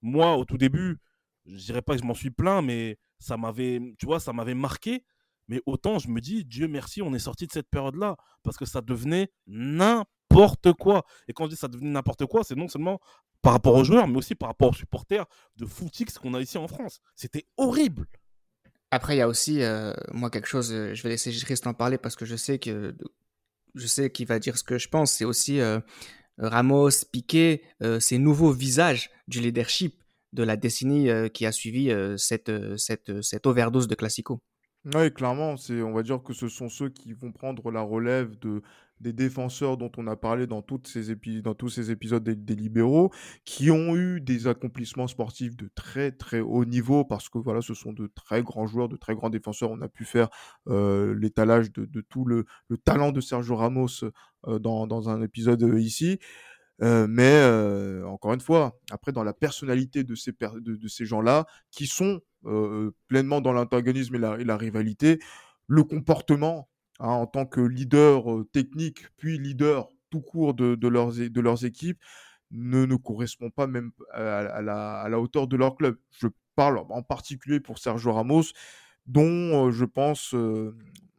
[0.01, 0.99] moi au tout début,
[1.45, 4.53] je dirais pas que je m'en suis plaint, mais ça m'avait, tu vois, ça m'avait
[4.55, 5.03] marqué.
[5.51, 8.15] Mais autant je me dis, Dieu merci, on est sorti de cette période-là.
[8.41, 11.03] Parce que ça devenait n'importe quoi.
[11.27, 13.01] Et quand je dis ça devenait n'importe quoi, c'est non seulement
[13.41, 15.25] par rapport aux joueurs, mais aussi par rapport aux supporters
[15.57, 17.01] de footix qu'on a ici en France.
[17.17, 18.07] C'était horrible.
[18.91, 21.73] Après, il y a aussi, euh, moi, quelque chose, euh, je vais laisser Christ en
[21.73, 22.95] parler parce que je sais que
[23.75, 25.11] je sais qu'il va dire ce que je pense.
[25.11, 25.79] C'est aussi euh,
[26.37, 27.63] Ramos, Piqué,
[27.99, 32.49] ces nouveaux visages du leadership de la décennie qui a suivi cette
[33.45, 34.41] overdose de Classico.
[34.85, 38.39] Oui, clairement, c'est, on va dire que ce sont ceux qui vont prendre la relève
[38.39, 38.63] de,
[38.99, 42.55] des défenseurs dont on a parlé dans, toutes ces épi- dans tous ces épisodes des,
[42.55, 43.11] libéraux,
[43.45, 47.75] qui ont eu des accomplissements sportifs de très très haut niveau, parce que voilà, ce
[47.75, 49.69] sont de très grands joueurs, de très grands défenseurs.
[49.69, 50.29] On a pu faire
[50.67, 54.03] euh, l'étalage de, tout le, le talent de Sergio Ramos
[54.47, 56.17] euh, dans, dans un épisode euh, ici.
[56.81, 61.45] Euh, mais euh, encore une fois, après, dans la personnalité de ces, de, ces gens-là,
[61.69, 65.19] qui sont euh, pleinement dans l'antagonisme et la, rivalité,
[65.67, 66.69] le comportement
[66.99, 71.65] hein, en tant que leader technique, puis leader tout court de, de leurs, de leurs
[71.65, 71.99] équipes,
[72.49, 75.97] ne, ne correspond pas même à, la, à la hauteur de leur club.
[76.09, 78.43] Je parle en particulier pour Sergio Ramos,
[79.05, 80.73] dont je pense, on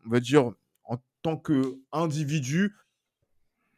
[0.04, 0.52] va dire,
[0.84, 2.74] en tant qu'individu,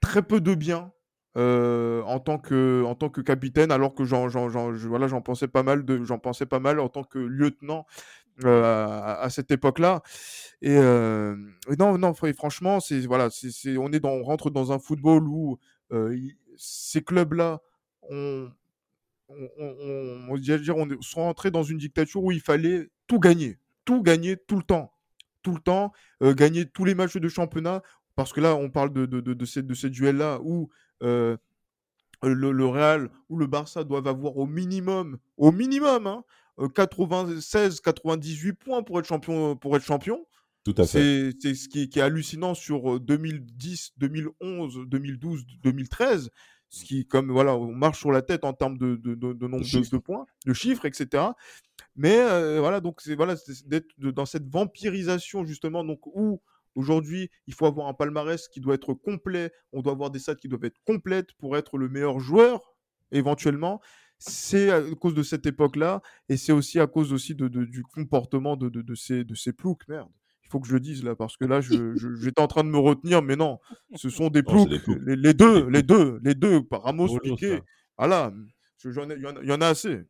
[0.01, 0.94] très peu de bien
[1.37, 5.09] euh, en tant que en tant que capitaine alors que j'en j'en j'en je- voilà
[5.21, 7.87] pensais pas mal de j'en pensais pas mal en tant que lieutenant
[8.45, 10.03] euh, à, cette époque-là.
[10.63, 11.37] Et, euh,
[11.79, 15.59] non non fr- franchement c'est voilà c'est on est on rentre dans un football où
[15.93, 16.17] euh,
[16.57, 17.61] ces clubs-là
[18.11, 18.51] on
[19.29, 20.61] on, dire,
[21.01, 24.93] sont entrés dans une dictature où il fallait tout gagner, tout gagner tout le temps,
[25.43, 25.93] tout le temps,
[26.35, 27.83] gagner tous les matchs de championnat,
[28.17, 30.71] parce que là, on parle de, de, de, de ces, de ces duels-là où
[31.05, 31.37] euh,
[32.23, 36.25] le, le Real ou le Barça doivent avoir au minimum, au minimum, hein,
[36.59, 39.57] euh, 96, 98 points pour être champion.
[39.57, 40.25] Pour être champion.
[40.65, 41.33] Tout à fait.
[41.43, 46.31] C'est ce qui est, qui est hallucinant sur euh, 2010, 2011, 2012, 2013.
[46.71, 49.47] Ce qui, comme voilà, on marche sur la tête en termes de, de, de- de
[49.47, 51.23] nombre de, points, de chiffres, etc.
[51.95, 56.41] Mais euh, voilà, donc c'est voilà, d'être dans cette vampirisation justement, donc où
[56.75, 60.35] aujourd'hui il faut avoir un palmarès qui doit être complet, on doit avoir des stats
[60.35, 62.61] qui doivent être complètes pour être le meilleur joueur
[63.13, 63.81] éventuellement.
[64.19, 67.83] C'est à cause de cette époque-là et c'est aussi à cause aussi de, de- du
[67.83, 70.09] comportement de, de, ces, de ces ploucs, merde.
[70.45, 72.65] Il faut que je le dise là parce que là, je- je- j'étais en train
[72.65, 73.59] de me retenir, mais non,
[73.97, 74.69] ce sont des ploucs.
[75.05, 77.51] Les, les deux, les deux, les deux, par Ramos, Piqué.
[77.57, 77.61] là.
[77.99, 78.33] Voilà,
[78.79, 80.01] je- j'en ai- il y, en a- il y en a assez.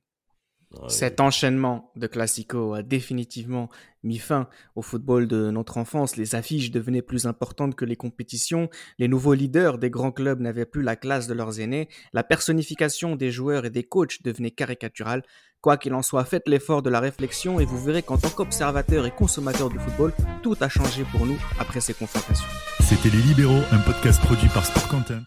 [0.88, 3.68] Cet enchaînement de classico a définitivement
[4.02, 6.16] mis fin au football de notre enfance.
[6.16, 8.68] Les affiches devenaient plus importantes que les compétitions.
[8.98, 11.88] Les nouveaux leaders des grands clubs n'avaient plus la classe de leurs aînés.
[12.12, 15.22] La personnification des joueurs et des coachs devenait caricaturale.
[15.60, 19.06] Quoi qu'il en soit, faites l'effort de la réflexion et vous verrez qu'en tant qu'observateur
[19.06, 20.12] et consommateur du football,
[20.42, 22.46] tout a changé pour nous après ces confrontations.
[22.80, 25.24] C'était Les Libéraux, un podcast produit par Sport Content.